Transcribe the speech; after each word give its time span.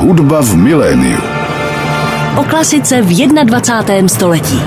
Hudba 0.00 0.40
v 0.40 0.56
miléniu. 0.56 1.20
O 2.40 2.44
klasice 2.44 3.04
v 3.04 3.12
21. 3.44 4.08
století. 4.08 4.60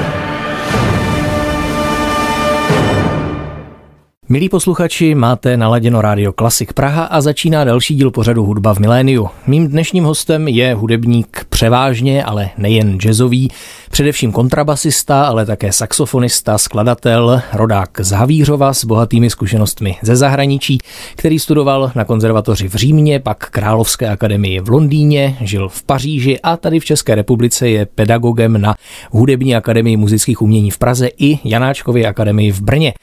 Milí 4.30 4.50
posluchači, 4.50 5.16
máte 5.16 5.58
naladěno 5.58 6.02
rádio 6.02 6.34
Klasik 6.34 6.74
Praha 6.74 7.04
a 7.04 7.22
začíná 7.22 7.64
další 7.64 7.96
díl 7.96 8.12
pořadu 8.12 8.46
Hudba 8.46 8.74
v 8.74 8.80
miléniu. 8.80 9.30
Mým 9.48 9.68
dnešním 9.68 10.04
hostem 10.04 10.48
je 10.48 10.74
hudebník 10.74 11.46
převážně, 11.50 12.24
ale 12.24 12.50
nejen 12.58 12.98
jazzový, 12.98 13.52
především 13.94 14.32
kontrabasista, 14.32 15.26
ale 15.26 15.46
také 15.46 15.72
saxofonista, 15.72 16.58
skladatel, 16.58 17.42
rodák 17.54 17.90
z 18.00 18.12
Havířova 18.12 18.74
s 18.74 18.86
bohatými 18.86 19.30
zkušenostmi 19.30 19.96
ze 20.02 20.16
zahraničí, 20.16 20.78
který 21.16 21.40
studoval 21.40 21.92
na 21.96 22.06
konzervatoři 22.06 22.68
v 22.68 22.76
Římě, 22.76 23.20
pak 23.20 23.50
Královské 23.50 24.10
akademii 24.10 24.60
v 24.60 24.70
Londýně, 24.70 25.38
žil 25.42 25.70
v 25.70 25.84
Paříži 25.84 26.40
a 26.40 26.58
tady 26.58 26.80
v 26.80 26.86
České 26.86 27.16
republice 27.16 27.70
je 27.70 27.86
pedagogem 27.86 28.62
na 28.62 28.76
Hudební 29.12 29.56
akademii 29.56 29.98
muzických 29.98 30.42
umění 30.42 30.72
v 30.72 30.78
Praze 30.78 31.10
i 31.18 31.40
Janáčkově 31.44 32.08
akademii 32.08 32.52
v 32.52 32.62
Brně. 32.62 32.94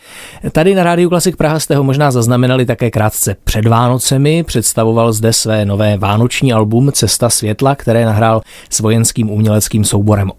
Tady 0.53 0.75
na 0.75 0.85
rádiu 0.85 1.09
Klasik 1.09 1.37
Praha 1.37 1.61
jste 1.61 1.77
ho 1.77 1.85
možná 1.85 2.11
zaznamenali 2.11 2.67
také 2.67 2.91
krátce 2.91 3.37
před 3.45 3.67
Vánocemi. 3.67 4.43
Představoval 4.43 5.13
zde 5.13 5.33
své 5.33 5.65
nové 5.65 5.97
vánoční 5.97 6.53
album 6.53 6.93
Cesta 6.93 7.31
světla, 7.31 7.75
které 7.75 8.05
nahrál 8.05 8.41
s 8.71 8.81
vojenským 8.81 9.31
uměleckým 9.31 9.85
souborem 9.85 10.31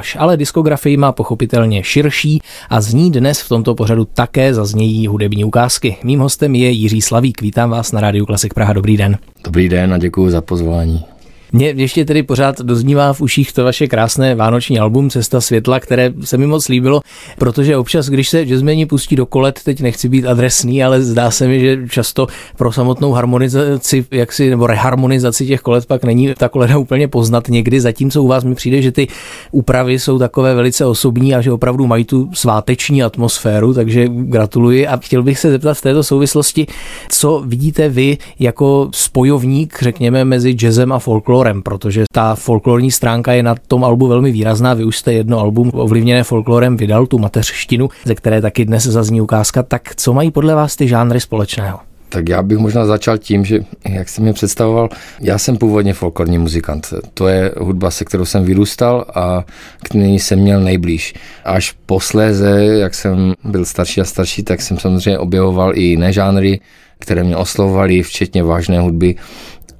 Ondráš. 0.00 0.16
Ale 0.20 0.36
diskografii 0.36 0.96
má 0.96 1.12
pochopitelně 1.12 1.84
širší 1.84 2.40
a 2.70 2.80
z 2.80 2.94
ní 2.94 3.10
dnes 3.10 3.40
v 3.40 3.48
tomto 3.48 3.74
pořadu 3.74 4.04
také 4.04 4.54
zaznějí 4.54 5.06
hudební 5.06 5.44
ukázky. 5.44 5.96
Mým 6.04 6.20
hostem 6.20 6.54
je 6.54 6.70
Jiří 6.70 7.02
Slavík. 7.02 7.42
Vítám 7.42 7.70
vás 7.70 7.92
na 7.92 8.00
rádiu 8.00 8.26
Klasik 8.26 8.54
Praha. 8.54 8.72
Dobrý 8.72 8.96
den. 8.96 9.18
Dobrý 9.44 9.68
den 9.68 9.92
a 9.94 9.98
děkuji 9.98 10.30
za 10.30 10.40
pozvání. 10.40 11.04
Mně 11.52 11.68
ještě 11.76 12.04
tedy 12.04 12.22
pořád 12.22 12.60
doznívá 12.60 13.12
v 13.12 13.20
uších 13.20 13.52
to 13.52 13.64
vaše 13.64 13.86
krásné 13.86 14.34
vánoční 14.34 14.78
album 14.78 15.10
Cesta 15.10 15.40
světla, 15.40 15.80
které 15.80 16.12
se 16.24 16.38
mi 16.38 16.46
moc 16.46 16.68
líbilo, 16.68 17.00
protože 17.38 17.76
občas, 17.76 18.08
když 18.08 18.28
se 18.28 18.46
jazzmeni 18.46 18.86
pustí 18.86 19.16
do 19.16 19.26
kolet, 19.26 19.60
teď 19.64 19.80
nechci 19.80 20.08
být 20.08 20.26
adresný, 20.26 20.84
ale 20.84 21.02
zdá 21.02 21.30
se 21.30 21.48
mi, 21.48 21.60
že 21.60 21.78
často 21.88 22.26
pro 22.56 22.72
samotnou 22.72 23.12
harmonizaci, 23.12 24.04
jaksi, 24.10 24.50
nebo 24.50 24.66
reharmonizaci 24.66 25.46
těch 25.46 25.60
kolet 25.60 25.86
pak 25.86 26.04
není 26.04 26.34
ta 26.34 26.48
koleda 26.48 26.78
úplně 26.78 27.08
poznat. 27.08 27.48
Někdy, 27.48 27.80
zatímco 27.80 28.22
u 28.22 28.26
vás 28.26 28.44
mi 28.44 28.54
přijde, 28.54 28.82
že 28.82 28.92
ty 28.92 29.08
úpravy 29.50 29.98
jsou 29.98 30.18
takové 30.18 30.54
velice 30.54 30.86
osobní 30.86 31.34
a 31.34 31.40
že 31.40 31.52
opravdu 31.52 31.86
mají 31.86 32.04
tu 32.04 32.30
sváteční 32.34 33.02
atmosféru, 33.02 33.74
takže 33.74 34.08
gratuluji. 34.08 34.86
A 34.86 34.96
chtěl 34.96 35.22
bych 35.22 35.38
se 35.38 35.50
zeptat 35.50 35.74
v 35.74 35.82
této 35.82 36.02
souvislosti, 36.02 36.66
co 37.08 37.42
vidíte 37.46 37.88
vy 37.88 38.18
jako 38.38 38.88
spojovník, 38.94 39.78
řekněme, 39.82 40.24
mezi 40.24 40.50
jazzem 40.54 40.92
a 40.92 40.98
folklorem 40.98 41.39
folklorem, 41.40 41.62
protože 41.62 42.04
ta 42.12 42.34
folklorní 42.34 42.90
stránka 42.90 43.32
je 43.32 43.42
na 43.42 43.54
tom 43.68 43.84
albu 43.84 44.06
velmi 44.06 44.32
výrazná. 44.32 44.74
Vy 44.74 44.84
už 44.84 44.98
jste 44.98 45.12
jedno 45.12 45.38
album 45.38 45.70
ovlivněné 45.74 46.24
folklorem 46.24 46.76
vydal, 46.76 47.06
tu 47.06 47.18
mateřštinu, 47.18 47.88
ze 48.04 48.14
které 48.14 48.40
taky 48.40 48.64
dnes 48.64 48.82
zazní 48.82 49.20
ukázka. 49.20 49.62
Tak 49.62 49.94
co 49.96 50.12
mají 50.12 50.30
podle 50.30 50.54
vás 50.54 50.76
ty 50.76 50.88
žánry 50.88 51.20
společného? 51.20 51.78
Tak 52.08 52.28
já 52.28 52.42
bych 52.42 52.58
možná 52.58 52.86
začal 52.86 53.18
tím, 53.18 53.44
že 53.44 53.60
jak 53.88 54.08
jsem 54.08 54.24
mě 54.24 54.32
představoval, 54.32 54.88
já 55.20 55.38
jsem 55.38 55.56
původně 55.56 55.94
folklorní 55.94 56.38
muzikant. 56.38 56.94
To 57.14 57.28
je 57.28 57.52
hudba, 57.58 57.90
se 57.90 58.04
kterou 58.04 58.24
jsem 58.24 58.44
vyrůstal 58.44 59.04
a 59.14 59.44
k 59.82 59.94
ní 59.94 60.18
jsem 60.18 60.38
měl 60.38 60.60
nejblíž. 60.60 61.14
Až 61.44 61.74
posléze, 61.86 62.64
jak 62.64 62.94
jsem 62.94 63.34
byl 63.44 63.64
starší 63.64 64.00
a 64.00 64.04
starší, 64.04 64.42
tak 64.42 64.60
jsem 64.60 64.78
samozřejmě 64.78 65.18
objevoval 65.18 65.72
i 65.74 65.82
jiné 65.82 66.12
žánry, 66.12 66.60
které 66.98 67.24
mě 67.24 67.36
oslovovaly, 67.36 68.02
včetně 68.02 68.42
vážné 68.42 68.80
hudby. 68.80 69.16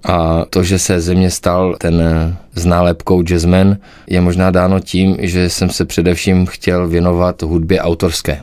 A 0.05 0.45
to, 0.51 0.63
že 0.63 0.79
se 0.79 1.01
ze 1.01 1.15
mě 1.15 1.31
stal 1.31 1.77
ten 1.79 2.03
s 2.55 2.65
nálepkou 2.65 3.23
jazzman, 3.23 3.77
je 4.07 4.21
možná 4.21 4.51
dáno 4.51 4.81
tím, 4.81 5.17
že 5.21 5.51
jsem 5.51 5.71
se 5.71 5.85
především 5.85 6.47
chtěl 6.47 6.89
věnovat 6.89 7.43
hudbě 7.43 7.81
autorské. 7.81 8.43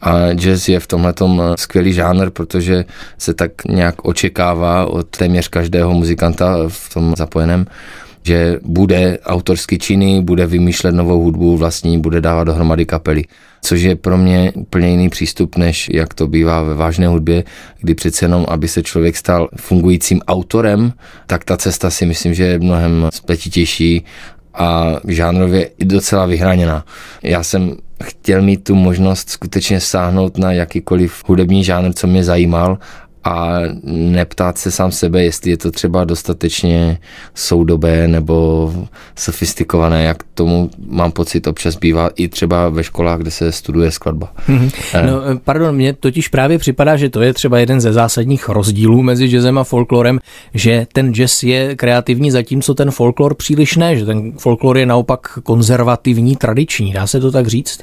A 0.00 0.32
jazz 0.32 0.68
je 0.68 0.80
v 0.80 0.86
tomhle 0.86 1.14
skvělý 1.56 1.92
žánr, 1.92 2.30
protože 2.30 2.84
se 3.18 3.34
tak 3.34 3.64
nějak 3.68 4.04
očekává 4.04 4.86
od 4.86 5.06
téměř 5.06 5.48
každého 5.48 5.94
muzikanta 5.94 6.56
v 6.68 6.94
tom 6.94 7.14
zapojeném, 7.16 7.66
že 8.22 8.58
bude 8.62 9.18
autorsky 9.24 9.78
činný, 9.78 10.24
bude 10.24 10.46
vymýšlet 10.46 10.92
novou 10.92 11.22
hudbu 11.22 11.56
vlastní, 11.56 11.98
bude 11.98 12.20
dávat 12.20 12.44
dohromady 12.44 12.86
kapely. 12.86 13.24
Což 13.64 13.80
je 13.80 13.96
pro 13.96 14.18
mě 14.18 14.52
úplně 14.54 14.88
jiný 14.88 15.08
přístup, 15.08 15.56
než 15.56 15.90
jak 15.92 16.14
to 16.14 16.28
bývá 16.28 16.62
ve 16.62 16.74
vážné 16.74 17.08
hudbě, 17.08 17.44
kdy 17.80 17.94
přece 17.94 18.24
jenom, 18.24 18.46
aby 18.48 18.68
se 18.68 18.82
člověk 18.82 19.16
stal 19.16 19.48
fungujícím 19.56 20.20
autorem, 20.28 20.92
tak 21.26 21.44
ta 21.44 21.56
cesta 21.56 21.90
si 21.90 22.06
myslím, 22.06 22.34
že 22.34 22.44
je 22.44 22.58
mnohem 22.58 23.08
spletitější 23.12 24.04
a 24.54 24.96
žánrově 25.08 25.70
i 25.78 25.84
docela 25.84 26.26
vyhraněná. 26.26 26.84
Já 27.22 27.42
jsem 27.42 27.76
chtěl 28.02 28.42
mít 28.42 28.64
tu 28.64 28.74
možnost 28.74 29.30
skutečně 29.30 29.80
sáhnout 29.80 30.38
na 30.38 30.52
jakýkoliv 30.52 31.22
hudební 31.26 31.64
žánr, 31.64 31.92
co 31.92 32.06
mě 32.06 32.24
zajímal 32.24 32.78
a 33.24 33.58
neptát 33.84 34.58
se 34.58 34.70
sám 34.70 34.92
sebe, 34.92 35.24
jestli 35.24 35.50
je 35.50 35.56
to 35.56 35.70
třeba 35.70 36.04
dostatečně 36.04 36.98
soudobé 37.34 38.08
nebo 38.08 38.72
sofistikované, 39.16 40.04
jak 40.04 40.22
tomu 40.34 40.70
mám 40.88 41.12
pocit 41.12 41.46
občas 41.46 41.76
bývá 41.76 42.10
i 42.16 42.28
třeba 42.28 42.68
ve 42.68 42.84
školách, 42.84 43.18
kde 43.18 43.30
se 43.30 43.52
studuje 43.52 43.90
skladba. 43.90 44.32
Mm-hmm. 44.48 44.70
No, 45.06 45.40
pardon, 45.44 45.76
mně 45.76 45.92
totiž 45.92 46.28
právě 46.28 46.58
připadá, 46.58 46.96
že 46.96 47.10
to 47.10 47.22
je 47.22 47.34
třeba 47.34 47.58
jeden 47.58 47.80
ze 47.80 47.92
zásadních 47.92 48.48
rozdílů 48.48 49.02
mezi 49.02 49.28
jazzem 49.28 49.58
a 49.58 49.64
folklorem, 49.64 50.18
že 50.54 50.86
ten 50.92 51.14
jazz 51.14 51.42
je 51.42 51.76
kreativní, 51.76 52.30
zatímco 52.30 52.74
ten 52.74 52.90
folklor 52.90 53.34
příliš 53.34 53.76
ne, 53.76 53.96
že 53.96 54.04
ten 54.04 54.32
folklor 54.32 54.78
je 54.78 54.86
naopak 54.86 55.38
konzervativní, 55.42 56.36
tradiční, 56.36 56.92
dá 56.92 57.06
se 57.06 57.20
to 57.20 57.30
tak 57.30 57.46
říct? 57.46 57.80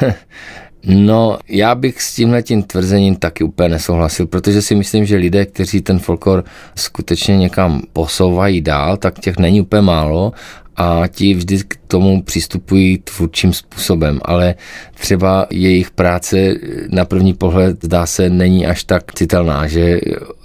No, 0.84 1.38
já 1.48 1.74
bych 1.74 2.02
s 2.02 2.14
tímhle 2.14 2.42
tím 2.42 2.62
tvrzením 2.62 3.16
taky 3.16 3.44
úplně 3.44 3.68
nesouhlasil, 3.68 4.26
protože 4.26 4.62
si 4.62 4.74
myslím, 4.74 5.04
že 5.06 5.16
lidé, 5.16 5.46
kteří 5.46 5.80
ten 5.82 5.98
folklor 5.98 6.44
skutečně 6.76 7.36
někam 7.36 7.82
posouvají 7.92 8.60
dál, 8.60 8.96
tak 8.96 9.18
těch 9.18 9.38
není 9.38 9.60
úplně 9.60 9.82
málo 9.82 10.32
a 10.80 11.06
ti 11.08 11.34
vždy 11.34 11.58
k 11.68 11.76
tomu 11.86 12.22
přistupují 12.22 12.98
tvůrčím 12.98 13.52
způsobem, 13.52 14.20
ale 14.24 14.54
třeba 14.94 15.46
jejich 15.50 15.90
práce 15.90 16.54
na 16.88 17.04
první 17.04 17.34
pohled 17.34 17.84
zdá 17.84 18.06
se 18.06 18.30
není 18.30 18.66
až 18.66 18.84
tak 18.84 19.14
citelná, 19.14 19.66
že 19.66 20.00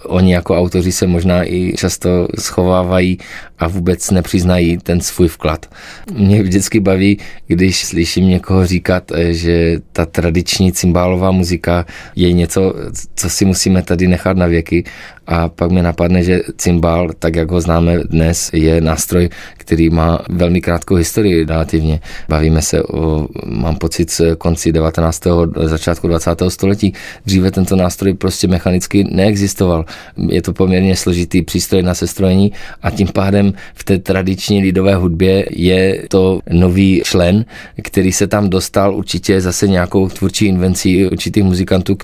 oni 0.06 0.34
jako 0.34 0.58
autoři 0.58 0.92
se 0.92 1.08
možná 1.08 1.52
i 1.52 1.74
často 1.78 2.28
schovávají 2.40 3.18
a 3.60 3.68
vůbec 3.68 4.12
nepřiznají 4.12 4.78
ten 4.78 5.02
svůj 5.02 5.28
vklad. 5.28 5.66
Mě 6.14 6.44
vždycky 6.44 6.80
baví, 6.80 7.18
když 7.48 7.86
slyším 7.86 8.28
někoho 8.30 8.66
říkat, 8.66 9.12
že 9.30 9.80
ta 9.92 10.06
tradiční 10.06 10.72
cymbálová 10.72 11.32
muzika 11.32 11.86
je 12.16 12.34
něco, 12.34 12.74
co 13.16 13.30
si 13.30 13.46
musíme 13.46 13.82
tady 13.82 14.08
nechat 14.08 14.38
na 14.38 14.46
věky 14.46 14.84
a 15.28 15.50
pak 15.50 15.72
mi 15.72 15.82
napadne, 15.82 16.24
že 16.24 16.42
cymbál, 16.58 17.10
tak 17.20 17.36
jak 17.36 17.52
ho 17.52 17.62
známe 17.62 17.98
dnes, 18.10 18.50
je 18.54 18.82
nástroj, 18.82 19.30
který 19.58 19.90
má 19.90 20.20
velmi 20.30 20.62
krátkou 20.62 20.96
historii 20.96 21.46
relativně. 21.46 22.00
Bavíme 22.30 22.62
se 22.62 22.84
o, 22.84 23.28
mám 23.46 23.76
pocit, 23.76 24.22
konci 24.38 24.72
19. 24.72 25.24
začátku 25.64 26.08
20. 26.08 26.42
století. 26.48 26.94
Dříve 27.26 27.52
tento 27.52 27.76
nástroj 27.76 28.14
prostě 28.14 28.48
mechanicky 28.48 29.04
neexistoval. 29.12 29.86
Je 30.30 30.42
to 30.42 30.54
poměrně 30.54 30.96
složitý 30.96 31.42
přístroj 31.42 31.84
na 31.84 31.94
sestrojení 31.94 32.52
a 32.82 32.92
tím 32.92 33.08
pádem 33.08 33.54
v 33.74 33.84
té 33.84 33.98
tradiční 33.98 34.62
lidové 34.62 34.96
hudbě 34.96 35.46
je 35.52 36.04
to 36.08 36.40
nový 36.50 37.02
člen, 37.06 37.46
který 37.82 38.12
se 38.12 38.28
tam 38.28 38.50
dostal 38.50 38.96
určitě 38.96 39.42
zase 39.42 39.68
nějakou 39.68 40.10
tvůrčí 40.10 40.46
invencí 40.46 41.06
určitých 41.06 41.44
muzikantů 41.44 41.98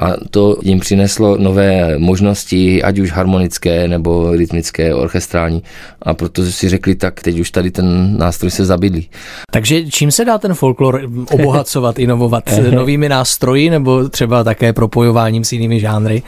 a 0.00 0.12
to 0.30 0.56
jim 0.62 0.80
přineslo 0.80 1.36
nové 1.38 1.98
možnosti, 1.98 2.61
ať 2.82 2.98
už 2.98 3.10
harmonické 3.10 3.88
nebo 3.88 4.32
rytmické, 4.32 4.94
orchestrální. 4.94 5.62
A 6.02 6.14
protože 6.14 6.52
si 6.52 6.68
řekli, 6.68 6.94
tak 6.94 7.22
teď 7.22 7.40
už 7.40 7.50
tady 7.50 7.70
ten 7.70 8.18
nástroj 8.18 8.50
se 8.50 8.64
zabydlí. 8.64 9.10
Takže 9.50 9.90
čím 9.90 10.10
se 10.10 10.24
dá 10.24 10.38
ten 10.38 10.54
folklor 10.54 11.02
obohacovat, 11.30 11.98
inovovat? 12.06 12.44
Novými 12.74 13.08
nástroji 13.08 13.70
nebo 13.70 14.08
třeba 14.08 14.44
také 14.44 14.72
propojováním 14.72 15.44
s 15.44 15.52
jinými 15.52 15.80
žánry? 15.80 16.22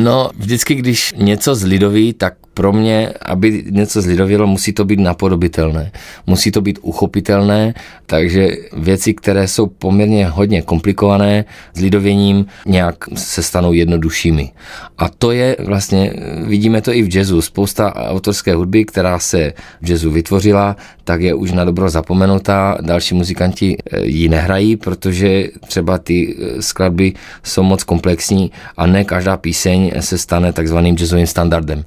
No, 0.00 0.30
vždycky, 0.38 0.74
když 0.74 1.14
něco 1.16 1.54
zlidoví, 1.54 2.12
tak 2.12 2.34
pro 2.54 2.72
mě, 2.72 3.12
aby 3.26 3.64
něco 3.70 4.02
zlidovělo, 4.02 4.46
musí 4.46 4.72
to 4.72 4.84
být 4.84 5.00
napodobitelné. 5.00 5.92
Musí 6.26 6.50
to 6.50 6.60
být 6.60 6.78
uchopitelné, 6.82 7.74
takže 8.06 8.48
věci, 8.72 9.14
které 9.14 9.48
jsou 9.48 9.66
poměrně 9.66 10.26
hodně 10.26 10.62
komplikované, 10.62 11.44
s 11.74 11.80
lidověním 11.80 12.46
nějak 12.66 12.96
se 13.14 13.42
stanou 13.42 13.72
jednoduššími. 13.72 14.50
A 14.98 15.08
to 15.08 15.32
je 15.32 15.56
vlastně, 15.64 16.12
vidíme 16.46 16.80
to 16.80 16.92
i 16.92 17.02
v 17.02 17.16
jazzu, 17.16 17.42
spousta 17.42 17.96
autorské 17.96 18.54
hudby, 18.54 18.84
která 18.84 19.18
se 19.18 19.52
v 19.82 19.90
jazzu 19.90 20.10
vytvořila, 20.10 20.76
tak 21.04 21.20
je 21.20 21.34
už 21.34 21.52
na 21.52 21.64
dobro 21.64 21.90
zapomenutá, 21.90 22.78
další 22.80 23.14
muzikanti 23.14 23.76
eh, 23.76 24.00
ji 24.04 24.28
nehrají, 24.28 24.76
protože 24.76 25.48
třeba 25.66 25.98
ty 25.98 26.36
eh, 26.38 26.62
skladby 26.62 27.12
jsou 27.42 27.62
moc 27.62 27.82
komplexní 27.84 28.52
a 28.76 28.86
ne 28.86 29.04
každá 29.04 29.36
píseň 29.36 29.92
se 30.00 30.18
stane 30.18 30.52
takzvaným 30.52 30.96
jazzovým 30.96 31.26
standardem. 31.26 31.84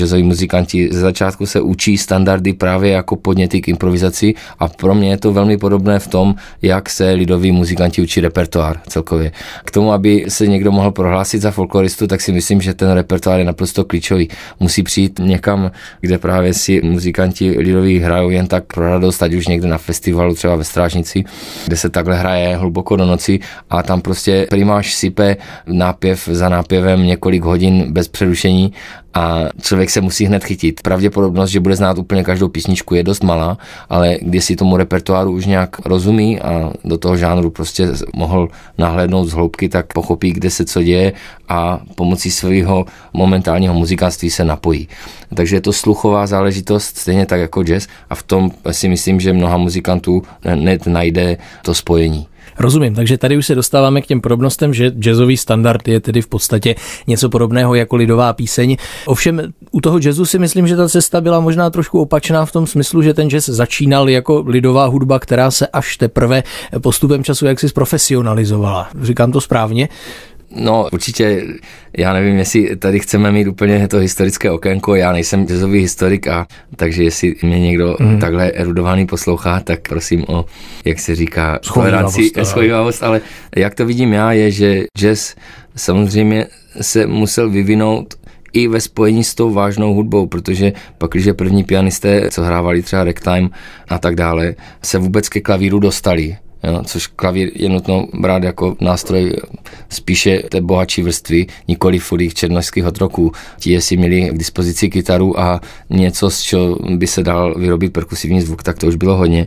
Jazzoví 0.00 0.22
muzikanti 0.22 0.88
ze 0.92 1.00
začátku 1.00 1.46
se 1.46 1.60
učí 1.60 1.98
standardy 1.98 2.52
právě 2.52 2.90
jako 2.92 3.16
podněty 3.16 3.60
k 3.60 3.68
improvizaci 3.68 4.34
a 4.58 4.68
pro 4.68 4.94
mě 4.94 5.10
je 5.10 5.18
to 5.18 5.32
velmi 5.32 5.58
podobné 5.58 5.98
v 5.98 6.08
tom, 6.08 6.34
jak 6.62 6.90
se 6.90 7.10
lidoví 7.10 7.52
muzikanti 7.52 8.02
učí 8.02 8.20
repertoár 8.20 8.80
celkově. 8.88 9.32
K 9.64 9.70
tomu, 9.70 9.92
aby 9.92 10.24
se 10.28 10.46
někdo 10.46 10.72
mohl 10.72 10.90
prohlásit 10.90 11.42
za 11.42 11.50
folkloristu, 11.50 12.06
tak 12.06 12.20
si 12.20 12.32
myslím, 12.32 12.60
že 12.60 12.74
ten 12.74 12.90
repertoár 12.90 13.38
je 13.38 13.44
naprosto 13.44 13.84
klíčový. 13.84 14.28
Musí 14.60 14.82
přijít 14.82 15.20
někam, 15.22 15.70
kde 16.00 16.18
právě 16.18 16.54
si 16.54 16.80
muzikanti 16.82 17.58
lidoví 17.58 17.98
hrajou 17.98 18.30
jen 18.30 18.46
tak 18.46 18.64
pro 18.64 18.90
radost, 18.90 19.22
ať 19.22 19.34
už 19.34 19.46
někde 19.46 19.68
na 19.68 19.78
festivalu, 19.78 20.34
třeba 20.34 20.56
ve 20.56 20.64
Strážnici, 20.64 21.24
kde 21.66 21.76
se 21.76 21.90
takhle 21.90 22.16
hraje 22.16 22.56
hluboko 22.56 22.96
do 22.96 23.06
noci 23.06 23.40
a 23.70 23.82
tam 23.82 24.00
prostě 24.00 24.46
primáš 24.50 24.94
sype 24.94 25.36
nápěv 25.66 26.28
za 26.32 26.48
nápěvem 26.48 27.06
několik 27.06 27.42
hodin 27.42 27.92
bez 27.92 28.08
přerušení 28.08 28.72
a 29.14 29.48
člověk 29.62 29.90
se 29.90 30.00
musí 30.00 30.26
hned 30.26 30.44
chytit. 30.44 30.82
Pravděpodobnost, 30.82 31.50
že 31.50 31.60
bude 31.60 31.76
znát 31.76 31.98
úplně 31.98 32.24
každou 32.24 32.48
písničku 32.48 32.94
je 32.94 33.02
dost 33.02 33.22
malá, 33.22 33.58
ale 33.88 34.18
když 34.22 34.44
si 34.44 34.56
tomu 34.56 34.76
repertoáru 34.76 35.32
už 35.32 35.46
nějak 35.46 35.86
rozumí 35.86 36.40
a 36.40 36.72
do 36.84 36.98
toho 36.98 37.16
žánru 37.16 37.50
prostě 37.50 37.88
mohl 38.14 38.48
nahlédnout 38.78 39.28
z 39.28 39.32
hloubky, 39.32 39.68
tak 39.68 39.92
pochopí, 39.92 40.32
kde 40.32 40.50
se 40.50 40.64
co 40.64 40.82
děje 40.82 41.12
a 41.48 41.80
pomocí 41.94 42.30
svého 42.30 42.86
momentálního 43.12 43.74
muzikantství 43.74 44.30
se 44.30 44.44
napojí. 44.44 44.88
Takže 45.34 45.56
je 45.56 45.60
to 45.60 45.72
sluchová 45.72 46.26
záležitost, 46.26 46.98
stejně 46.98 47.26
tak 47.26 47.40
jako 47.40 47.62
jazz 47.62 47.86
a 48.10 48.14
v 48.14 48.22
tom 48.22 48.50
si 48.70 48.88
myslím, 48.88 49.20
že 49.20 49.32
mnoha 49.32 49.56
muzikantů 49.56 50.22
net 50.54 50.86
najde 50.86 51.36
to 51.62 51.74
spojení. 51.74 52.26
Rozumím, 52.58 52.94
takže 52.94 53.18
tady 53.18 53.36
už 53.36 53.46
se 53.46 53.54
dostáváme 53.54 54.02
k 54.02 54.06
těm 54.06 54.20
podobnostem, 54.20 54.74
že 54.74 54.90
jazzový 54.90 55.36
standard 55.36 55.88
je 55.88 56.00
tedy 56.00 56.22
v 56.22 56.26
podstatě 56.26 56.74
něco 57.06 57.28
podobného 57.28 57.74
jako 57.74 57.96
lidová 57.96 58.32
píseň. 58.32 58.76
Ovšem 59.06 59.42
u 59.70 59.80
toho 59.80 59.98
jazzu 59.98 60.24
si 60.24 60.38
myslím, 60.38 60.66
že 60.66 60.76
ta 60.76 60.88
cesta 60.88 61.20
byla 61.20 61.40
možná 61.40 61.70
trošku 61.70 62.00
opačná 62.00 62.44
v 62.44 62.52
tom 62.52 62.66
smyslu, 62.66 63.02
že 63.02 63.14
ten 63.14 63.30
jazz 63.30 63.48
začínal 63.48 64.08
jako 64.08 64.44
lidová 64.46 64.86
hudba, 64.86 65.18
která 65.18 65.50
se 65.50 65.66
až 65.66 65.96
teprve 65.96 66.42
postupem 66.82 67.24
času 67.24 67.46
jaksi 67.46 67.68
zprofesionalizovala. 67.68 68.88
Říkám 69.02 69.32
to 69.32 69.40
správně? 69.40 69.88
No 70.54 70.88
určitě, 70.92 71.42
já 71.98 72.12
nevím, 72.12 72.38
jestli 72.38 72.76
tady 72.76 73.00
chceme 73.00 73.32
mít 73.32 73.48
úplně 73.48 73.88
to 73.88 73.98
historické 73.98 74.50
okénko, 74.50 74.94
já 74.94 75.12
nejsem 75.12 75.46
jazzový 75.46 75.80
historik, 75.80 76.28
a 76.28 76.46
takže 76.76 77.02
jestli 77.02 77.34
mě 77.42 77.60
někdo 77.60 77.96
mm. 78.00 78.18
takhle 78.18 78.50
erudovaný 78.50 79.06
poslouchá, 79.06 79.60
tak 79.60 79.88
prosím 79.88 80.24
o, 80.28 80.44
jak 80.84 80.98
se 81.00 81.14
říká, 81.14 81.58
toleranci, 81.74 82.30
schovývavost, 82.42 83.02
ale 83.02 83.20
jak 83.56 83.74
to 83.74 83.86
vidím 83.86 84.12
já, 84.12 84.32
je, 84.32 84.50
že 84.50 84.84
jazz 84.98 85.34
samozřejmě 85.76 86.46
se 86.80 87.06
musel 87.06 87.50
vyvinout 87.50 88.14
i 88.52 88.68
ve 88.68 88.80
spojení 88.80 89.24
s 89.24 89.34
tou 89.34 89.52
vážnou 89.52 89.94
hudbou, 89.94 90.26
protože 90.26 90.72
pak, 90.98 91.10
když 91.10 91.28
první 91.36 91.64
pianisté, 91.64 92.30
co 92.30 92.42
hrávali 92.42 92.82
třeba 92.82 93.04
ragtime 93.04 93.48
a 93.88 93.98
tak 93.98 94.14
dále, 94.14 94.54
se 94.82 94.98
vůbec 94.98 95.28
ke 95.28 95.40
klavíru 95.40 95.78
dostali, 95.78 96.36
jo, 96.66 96.82
což 96.84 97.06
klavír 97.06 97.50
je 97.54 97.68
nutno 97.68 98.06
brát 98.14 98.42
jako 98.42 98.76
nástroj 98.80 99.32
spíše 99.88 100.42
té 100.48 100.60
bohatší 100.60 101.02
vrstvy, 101.02 101.46
nikoli 101.68 101.98
furých 101.98 102.34
černožských 102.34 102.86
otroků. 102.86 103.32
Ti, 103.60 103.80
si 103.80 103.96
měli 103.96 104.30
k 104.30 104.38
dispozici 104.38 104.90
kytaru 104.90 105.40
a 105.40 105.60
něco, 105.90 106.30
z 106.30 106.40
čeho 106.40 106.78
by 106.96 107.06
se 107.06 107.22
dal 107.22 107.54
vyrobit 107.58 107.92
perkusivní 107.92 108.40
zvuk, 108.40 108.62
tak 108.62 108.78
to 108.78 108.86
už 108.86 108.96
bylo 108.96 109.16
hodně 109.16 109.46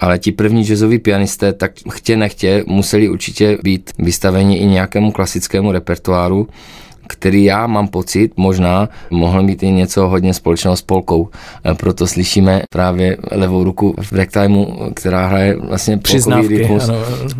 ale 0.00 0.18
ti 0.18 0.32
první 0.32 0.68
jazzoví 0.68 0.98
pianisté 0.98 1.52
tak 1.52 1.72
chtě 1.90 2.16
nechtě 2.16 2.64
museli 2.66 3.08
určitě 3.08 3.58
být 3.62 3.90
vystaveni 3.98 4.58
i 4.58 4.66
nějakému 4.66 5.12
klasickému 5.12 5.72
repertoáru, 5.72 6.48
který 7.06 7.44
já 7.44 7.66
mám 7.66 7.88
pocit, 7.88 8.32
možná 8.36 8.88
mohl 9.10 9.42
mít 9.42 9.62
i 9.62 9.70
něco 9.72 10.08
hodně 10.08 10.34
společného 10.34 10.76
s 10.76 10.82
polkou. 10.82 11.28
Proto 11.76 12.06
slyšíme 12.06 12.62
právě 12.70 13.16
levou 13.32 13.64
ruku 13.64 13.94
v 14.02 14.12
ragtimeu, 14.12 14.66
která 14.94 15.26
hraje 15.26 15.56
vlastně 15.56 15.98
polkový 15.98 16.48
rytmus. 16.48 16.90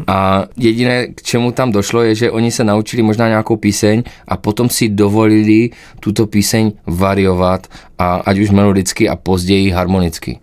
A 0.06 0.44
jediné, 0.56 1.06
k 1.06 1.22
čemu 1.22 1.52
tam 1.52 1.72
došlo, 1.72 2.02
je, 2.02 2.14
že 2.14 2.30
oni 2.30 2.50
se 2.50 2.64
naučili 2.64 3.02
možná 3.02 3.28
nějakou 3.28 3.56
píseň 3.56 4.02
a 4.28 4.36
potom 4.36 4.68
si 4.68 4.88
dovolili 4.88 5.70
tuto 6.00 6.26
píseň 6.26 6.72
variovat 6.86 7.66
a 7.98 8.14
ať 8.14 8.38
už 8.38 8.50
melodicky 8.50 9.08
a 9.08 9.16
později 9.16 9.70
harmonicky 9.70 10.38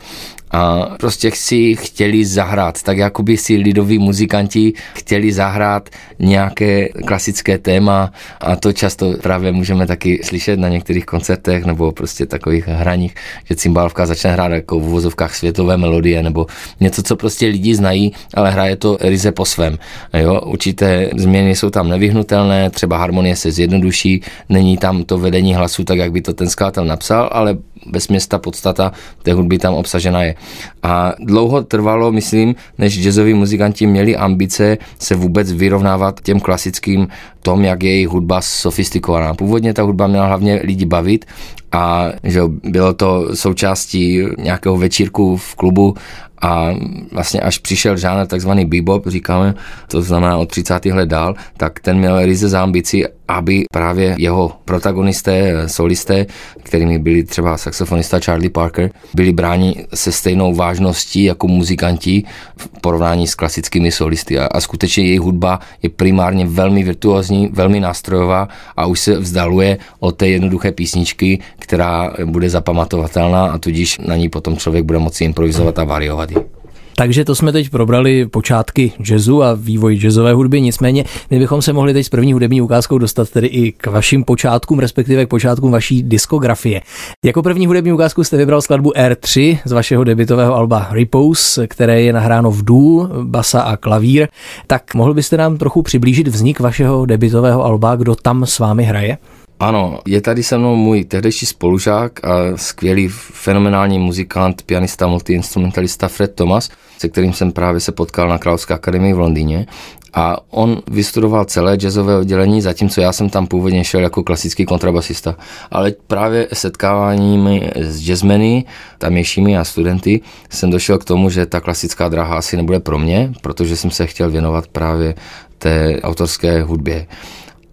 a 0.51 0.87
prostě 0.99 1.31
si 1.33 1.75
chtěli 1.75 2.25
zahrát, 2.25 2.83
tak 2.83 2.97
jako 2.97 3.23
by 3.23 3.37
si 3.37 3.55
lidoví 3.55 3.97
muzikanti 3.97 4.73
chtěli 4.93 5.33
zahrát 5.33 5.89
nějaké 6.19 6.89
klasické 6.89 7.57
téma 7.57 8.11
a 8.39 8.55
to 8.55 8.73
často 8.73 9.13
právě 9.21 9.51
můžeme 9.51 9.87
taky 9.87 10.21
slyšet 10.23 10.59
na 10.59 10.67
některých 10.67 11.05
koncertech 11.05 11.65
nebo 11.65 11.91
prostě 11.91 12.25
takových 12.25 12.67
hraních, 12.67 13.15
že 13.45 13.55
cymbálka 13.55 14.05
začne 14.05 14.31
hrát 14.31 14.51
jako 14.51 14.79
v 14.79 14.83
uvozovkách 14.83 15.35
světové 15.35 15.77
melodie 15.77 16.23
nebo 16.23 16.47
něco, 16.79 17.03
co 17.03 17.15
prostě 17.15 17.47
lidi 17.47 17.75
znají, 17.75 18.13
ale 18.33 18.51
hraje 18.51 18.75
to 18.75 18.97
ryze 19.01 19.31
po 19.31 19.45
svém. 19.45 19.77
Jo? 20.13 20.41
Určité 20.41 21.09
změny 21.17 21.55
jsou 21.55 21.69
tam 21.69 21.89
nevyhnutelné, 21.89 22.69
třeba 22.69 22.97
harmonie 22.97 23.35
se 23.35 23.51
zjednoduší, 23.51 24.21
není 24.49 24.77
tam 24.77 25.03
to 25.03 25.17
vedení 25.17 25.55
hlasu 25.55 25.83
tak, 25.83 25.97
jak 25.97 26.11
by 26.11 26.21
to 26.21 26.33
ten 26.33 26.49
skladatel 26.49 26.85
napsal, 26.85 27.29
ale 27.31 27.57
bez 27.85 28.07
města 28.07 28.37
podstata 28.37 28.91
té 29.23 29.33
hudby 29.33 29.57
tam 29.57 29.73
obsažena 29.73 30.23
je. 30.23 30.35
A 30.83 31.13
dlouho 31.19 31.63
trvalo, 31.63 32.11
myslím, 32.11 32.55
než 32.77 32.95
jazzoví 32.95 33.33
muzikanti 33.33 33.87
měli 33.87 34.15
ambice 34.15 34.77
se 34.99 35.15
vůbec 35.15 35.51
vyrovnávat 35.51 36.21
těm 36.21 36.39
klasickým 36.39 37.07
tom, 37.41 37.63
jak 37.63 37.83
je 37.83 37.89
jejich 37.89 38.07
hudba 38.07 38.41
sofistikovaná. 38.41 39.33
Původně 39.33 39.73
ta 39.73 39.83
hudba 39.83 40.07
měla 40.07 40.27
hlavně 40.27 40.61
lidi 40.63 40.85
bavit 40.85 41.25
a 41.71 42.09
že 42.23 42.41
bylo 42.63 42.93
to 42.93 43.35
součástí 43.35 44.23
nějakého 44.37 44.77
večírku 44.77 45.37
v 45.37 45.55
klubu 45.55 45.95
a 46.41 46.73
vlastně 47.11 47.39
až 47.39 47.57
přišel 47.57 47.97
žánr 47.97 48.27
takzvaný 48.27 48.65
bebop, 48.65 49.07
říkáme, 49.07 49.53
to 49.87 50.01
znamená 50.01 50.37
od 50.37 50.49
30. 50.49 50.85
let 50.85 51.09
dál, 51.09 51.35
tak 51.57 51.79
ten 51.79 51.97
měl 51.97 52.25
ryze 52.25 52.49
za 52.49 52.63
ambici, 52.63 53.03
aby 53.27 53.63
právě 53.71 54.15
jeho 54.17 54.51
protagonisté, 54.65 55.53
solisté, 55.67 56.25
kterými 56.63 56.99
byli 56.99 57.23
třeba 57.23 57.57
saxofonista 57.57 58.19
Charlie 58.19 58.49
Parker, 58.49 58.91
byli 59.13 59.33
bráni 59.33 59.85
se 59.93 60.11
stejnou 60.11 60.55
vážností 60.55 61.23
jako 61.23 61.47
muzikanti 61.47 62.23
v 62.57 62.69
porovnání 62.81 63.27
s 63.27 63.35
klasickými 63.35 63.91
solisty. 63.91 64.39
A, 64.39 64.45
a 64.45 64.59
skutečně 64.59 65.03
její 65.03 65.17
hudba 65.17 65.59
je 65.83 65.89
primárně 65.89 66.45
velmi 66.45 66.83
virtuózní, 66.83 67.30
velmi 67.53 67.79
nástrojová 67.79 68.47
a 68.77 68.85
už 68.85 68.99
se 68.99 69.19
vzdaluje 69.19 69.77
od 69.99 70.11
té 70.11 70.27
jednoduché 70.27 70.71
písničky, 70.71 71.39
která 71.59 72.13
bude 72.25 72.49
zapamatovatelná 72.49 73.45
a 73.45 73.57
tudíž 73.57 73.97
na 73.97 74.15
ní 74.15 74.29
potom 74.29 74.57
člověk 74.57 74.85
bude 74.85 74.99
moci 74.99 75.23
improvizovat 75.23 75.79
a 75.79 75.83
variovat 75.83 76.31
ji. 76.31 76.60
Takže 76.95 77.25
to 77.25 77.35
jsme 77.35 77.51
teď 77.51 77.69
probrali 77.69 78.25
počátky 78.25 78.91
jazzu 79.09 79.43
a 79.43 79.53
vývoj 79.53 79.95
jazzové 79.95 80.33
hudby, 80.33 80.61
nicméně 80.61 81.05
my 81.29 81.39
bychom 81.39 81.61
se 81.61 81.73
mohli 81.73 81.93
teď 81.93 82.05
s 82.05 82.09
první 82.09 82.33
hudební 82.33 82.61
ukázkou 82.61 82.97
dostat 82.97 83.29
tedy 83.29 83.47
i 83.47 83.71
k 83.71 83.87
vašim 83.87 84.23
počátkům, 84.23 84.79
respektive 84.79 85.25
k 85.25 85.29
počátkům 85.29 85.71
vaší 85.71 86.03
diskografie. 86.03 86.81
Jako 87.25 87.41
první 87.41 87.67
hudební 87.67 87.93
ukázku 87.93 88.23
jste 88.23 88.37
vybral 88.37 88.61
skladbu 88.61 88.91
R3 88.91 89.59
z 89.65 89.71
vašeho 89.71 90.03
debitového 90.03 90.55
alba 90.55 90.87
Repose, 90.91 91.67
které 91.67 92.01
je 92.01 92.13
nahráno 92.13 92.51
v 92.51 92.65
dů, 92.65 93.09
basa 93.23 93.61
a 93.61 93.77
klavír. 93.77 94.27
Tak 94.67 94.95
mohl 94.95 95.13
byste 95.13 95.37
nám 95.37 95.57
trochu 95.57 95.81
přiblížit 95.81 96.27
vznik 96.27 96.59
vašeho 96.59 97.05
debitového 97.05 97.65
alba, 97.65 97.95
kdo 97.95 98.15
tam 98.15 98.45
s 98.45 98.59
vámi 98.59 98.83
hraje? 98.83 99.17
Ano, 99.61 99.99
je 100.07 100.21
tady 100.21 100.43
se 100.43 100.57
mnou 100.57 100.75
můj 100.75 101.03
tehdejší 101.03 101.45
spolužák 101.45 102.25
a 102.25 102.29
skvělý 102.55 103.07
fenomenální 103.11 103.99
muzikant, 103.99 104.61
pianista, 104.61 105.07
multiinstrumentalista 105.07 106.07
Fred 106.07 106.35
Thomas, 106.35 106.69
se 106.97 107.09
kterým 107.09 107.33
jsem 107.33 107.51
právě 107.51 107.79
se 107.79 107.91
potkal 107.91 108.27
na 108.27 108.37
Královské 108.37 108.73
akademii 108.73 109.13
v 109.13 109.19
Londýně. 109.19 109.65
A 110.13 110.37
on 110.49 110.81
vystudoval 110.91 111.45
celé 111.45 111.75
jazzové 111.75 112.17
oddělení, 112.17 112.61
zatímco 112.61 113.01
já 113.01 113.13
jsem 113.13 113.29
tam 113.29 113.47
původně 113.47 113.83
šel 113.83 114.01
jako 114.01 114.23
klasický 114.23 114.65
kontrabasista. 114.65 115.35
Ale 115.71 115.93
právě 116.07 116.47
setkáváními 116.53 117.71
s 117.75 118.01
jazzmeny, 118.01 118.65
tamějšími 118.97 119.57
a 119.57 119.63
studenty, 119.63 120.21
jsem 120.49 120.71
došel 120.71 120.97
k 120.97 121.05
tomu, 121.05 121.29
že 121.29 121.45
ta 121.45 121.59
klasická 121.59 122.09
dráha 122.09 122.37
asi 122.37 122.57
nebude 122.57 122.79
pro 122.79 122.97
mě, 122.97 123.33
protože 123.41 123.77
jsem 123.77 123.91
se 123.91 124.07
chtěl 124.07 124.29
věnovat 124.29 124.67
právě 124.67 125.15
té 125.57 126.01
autorské 126.01 126.63
hudbě 126.63 127.07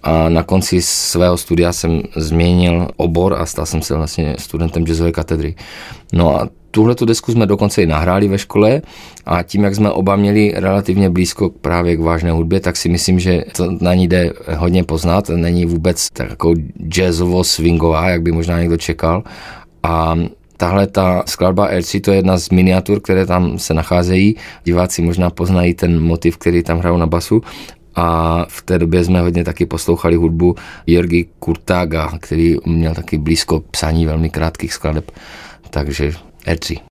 a 0.08 0.28
na 0.28 0.42
konci 0.42 0.82
svého 0.82 1.36
studia 1.36 1.72
jsem 1.72 2.02
změnil 2.16 2.88
obor 2.96 3.34
a 3.34 3.46
stal 3.46 3.66
jsem 3.66 3.82
se 3.82 3.94
vlastně 3.94 4.36
studentem 4.38 4.84
jazzové 4.84 5.12
katedry. 5.12 5.54
No 6.12 6.40
a 6.40 6.48
tuhle 6.70 6.94
tu 6.94 7.04
desku 7.04 7.32
jsme 7.32 7.46
dokonce 7.46 7.82
i 7.82 7.86
nahráli 7.86 8.28
ve 8.28 8.38
škole 8.38 8.82
a 9.26 9.42
tím, 9.42 9.64
jak 9.64 9.74
jsme 9.74 9.90
oba 9.90 10.16
měli 10.16 10.52
relativně 10.56 11.10
blízko 11.10 11.50
právě 11.50 11.96
k 11.96 12.00
vážné 12.00 12.30
hudbě, 12.30 12.60
tak 12.60 12.76
si 12.76 12.88
myslím, 12.88 13.20
že 13.20 13.44
to 13.56 13.70
na 13.80 13.94
ní 13.94 14.08
jde 14.08 14.32
hodně 14.56 14.84
poznat. 14.84 15.28
Není 15.28 15.66
vůbec 15.66 16.08
tak 16.12 16.30
jako 16.30 16.54
jazzovo-swingová, 16.88 18.08
jak 18.08 18.22
by 18.22 18.32
možná 18.32 18.60
někdo 18.60 18.76
čekal. 18.76 19.22
A 19.82 20.16
Tahle 20.60 20.86
ta 20.86 21.22
skladba 21.26 21.68
RC 21.78 21.96
to 22.02 22.10
je 22.10 22.16
jedna 22.16 22.38
z 22.38 22.50
miniatur, 22.50 23.00
které 23.00 23.26
tam 23.26 23.58
se 23.58 23.74
nacházejí. 23.74 24.36
Diváci 24.64 25.02
možná 25.02 25.30
poznají 25.30 25.74
ten 25.74 26.00
motiv, 26.00 26.36
který 26.36 26.62
tam 26.62 26.78
hrajou 26.78 26.96
na 26.96 27.06
basu 27.06 27.42
a 27.98 28.46
v 28.48 28.62
té 28.62 28.78
době 28.78 29.04
jsme 29.04 29.20
hodně 29.20 29.44
taky 29.44 29.66
poslouchali 29.66 30.16
hudbu 30.16 30.56
Jörgy 30.86 31.26
Kurtága, 31.38 32.18
který 32.20 32.56
měl 32.66 32.94
taky 32.94 33.18
blízko 33.18 33.60
k 33.60 33.70
psání 33.70 34.06
velmi 34.06 34.30
krátkých 34.30 34.74
skladeb, 34.74 35.10
takže 35.70 36.12
E3. 36.46 36.87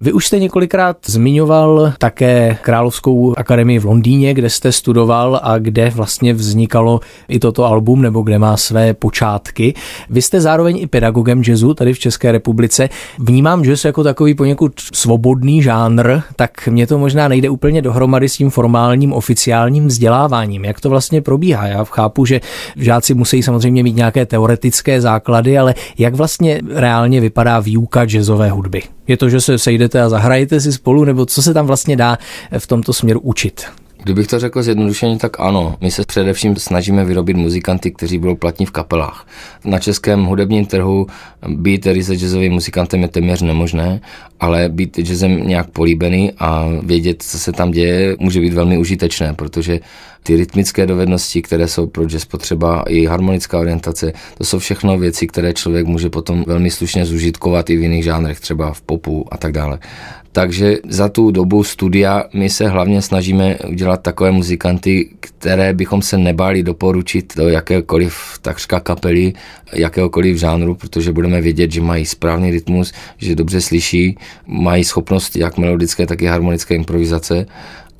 Vy 0.00 0.12
už 0.12 0.26
jste 0.26 0.38
několikrát 0.38 0.96
zmiňoval 1.06 1.92
také 1.98 2.58
Královskou 2.62 3.34
akademii 3.36 3.78
v 3.78 3.84
Londýně, 3.84 4.34
kde 4.34 4.50
jste 4.50 4.72
studoval 4.72 5.40
a 5.42 5.58
kde 5.58 5.90
vlastně 5.90 6.34
vznikalo 6.34 7.00
i 7.28 7.38
toto 7.38 7.64
album, 7.64 8.02
nebo 8.02 8.22
kde 8.22 8.38
má 8.38 8.56
své 8.56 8.94
počátky. 8.94 9.74
Vy 10.10 10.22
jste 10.22 10.40
zároveň 10.40 10.78
i 10.78 10.86
pedagogem 10.86 11.42
jazzu 11.42 11.74
tady 11.74 11.92
v 11.92 11.98
České 11.98 12.32
republice. 12.32 12.88
Vnímám 13.18 13.64
jazz 13.64 13.84
jako 13.84 14.04
takový 14.04 14.34
poněkud 14.34 14.72
svobodný 14.92 15.62
žánr, 15.62 16.20
tak 16.36 16.68
mě 16.68 16.86
to 16.86 16.98
možná 16.98 17.28
nejde 17.28 17.50
úplně 17.50 17.82
dohromady 17.82 18.28
s 18.28 18.36
tím 18.36 18.50
formálním 18.50 19.12
oficiálním 19.12 19.86
vzděláváním. 19.86 20.64
Jak 20.64 20.80
to 20.80 20.90
vlastně 20.90 21.22
probíhá? 21.22 21.66
Já 21.66 21.84
chápu, 21.84 22.24
že 22.24 22.40
žáci 22.76 23.14
musí 23.14 23.42
samozřejmě 23.42 23.82
mít 23.82 23.96
nějaké 23.96 24.26
teoretické 24.26 25.00
základy, 25.00 25.58
ale 25.58 25.74
jak 25.98 26.14
vlastně 26.14 26.60
reálně 26.74 27.20
vypadá 27.20 27.60
výuka 27.60 28.04
jazzové 28.04 28.50
hudby? 28.50 28.82
Je 29.08 29.16
to, 29.16 29.28
že 29.28 29.40
se 29.40 29.58
sejdete 29.86 30.02
a 30.02 30.08
zahrajete 30.08 30.60
si 30.60 30.72
spolu, 30.72 31.04
nebo 31.04 31.26
co 31.26 31.42
se 31.42 31.54
tam 31.54 31.66
vlastně 31.66 31.96
dá 31.96 32.18
v 32.58 32.66
tomto 32.66 32.92
směru 32.92 33.20
učit? 33.20 33.64
Kdybych 34.02 34.26
to 34.26 34.38
řekl 34.38 34.62
zjednodušeně, 34.62 35.18
tak 35.18 35.40
ano. 35.40 35.76
My 35.80 35.90
se 35.90 36.04
především 36.06 36.56
snažíme 36.56 37.04
vyrobit 37.04 37.36
muzikanty, 37.36 37.90
kteří 37.90 38.18
budou 38.18 38.34
platní 38.34 38.66
v 38.66 38.70
kapelách. 38.70 39.26
Na 39.64 39.78
českém 39.78 40.24
hudebním 40.24 40.66
trhu 40.66 41.06
být 41.48 41.78
tedy 41.78 42.04
se 42.04 42.14
jazzovým 42.14 42.52
muzikantem 42.52 43.02
je 43.02 43.08
téměř 43.08 43.42
nemožné, 43.42 44.00
ale 44.40 44.68
být 44.68 44.98
jazzem 44.98 45.48
nějak 45.48 45.70
políbený 45.70 46.32
a 46.38 46.68
vědět, 46.82 47.22
co 47.22 47.38
se 47.38 47.52
tam 47.52 47.70
děje, 47.70 48.16
může 48.18 48.40
být 48.40 48.54
velmi 48.54 48.78
užitečné, 48.78 49.34
protože 49.34 49.80
ty 50.26 50.36
rytmické 50.36 50.86
dovednosti, 50.86 51.42
které 51.42 51.68
jsou 51.68 51.86
pro 51.86 52.06
jazz 52.06 52.24
potřeba, 52.24 52.84
i 52.88 53.06
harmonická 53.06 53.58
orientace, 53.58 54.12
to 54.38 54.44
jsou 54.44 54.58
všechno 54.58 54.98
věci, 54.98 55.26
které 55.26 55.54
člověk 55.54 55.86
může 55.86 56.10
potom 56.10 56.44
velmi 56.46 56.70
slušně 56.70 57.06
zužitkovat 57.06 57.70
i 57.70 57.76
v 57.76 57.82
jiných 57.82 58.04
žánrech, 58.04 58.40
třeba 58.40 58.72
v 58.72 58.80
popu 58.80 59.26
a 59.30 59.36
tak 59.36 59.52
dále. 59.52 59.78
Takže 60.32 60.76
za 60.88 61.08
tu 61.08 61.30
dobu 61.30 61.64
studia 61.64 62.24
my 62.34 62.50
se 62.50 62.68
hlavně 62.68 63.02
snažíme 63.02 63.58
udělat 63.68 64.02
takové 64.02 64.32
muzikanty, 64.32 65.08
které 65.20 65.74
bychom 65.74 66.02
se 66.02 66.18
nebáli 66.18 66.62
doporučit 66.62 67.32
do 67.36 67.48
jakékoliv 67.48 68.38
takřka 68.42 68.80
kapely, 68.80 69.32
jakéhokoliv 69.72 70.36
žánru, 70.36 70.74
protože 70.74 71.12
budeme 71.12 71.40
vědět, 71.40 71.72
že 71.72 71.80
mají 71.80 72.06
správný 72.06 72.50
rytmus, 72.50 72.92
že 73.18 73.34
dobře 73.34 73.60
slyší, 73.60 74.18
mají 74.46 74.84
schopnost 74.84 75.36
jak 75.36 75.58
melodické, 75.58 76.06
tak 76.06 76.22
i 76.22 76.26
harmonické 76.26 76.74
improvizace 76.74 77.46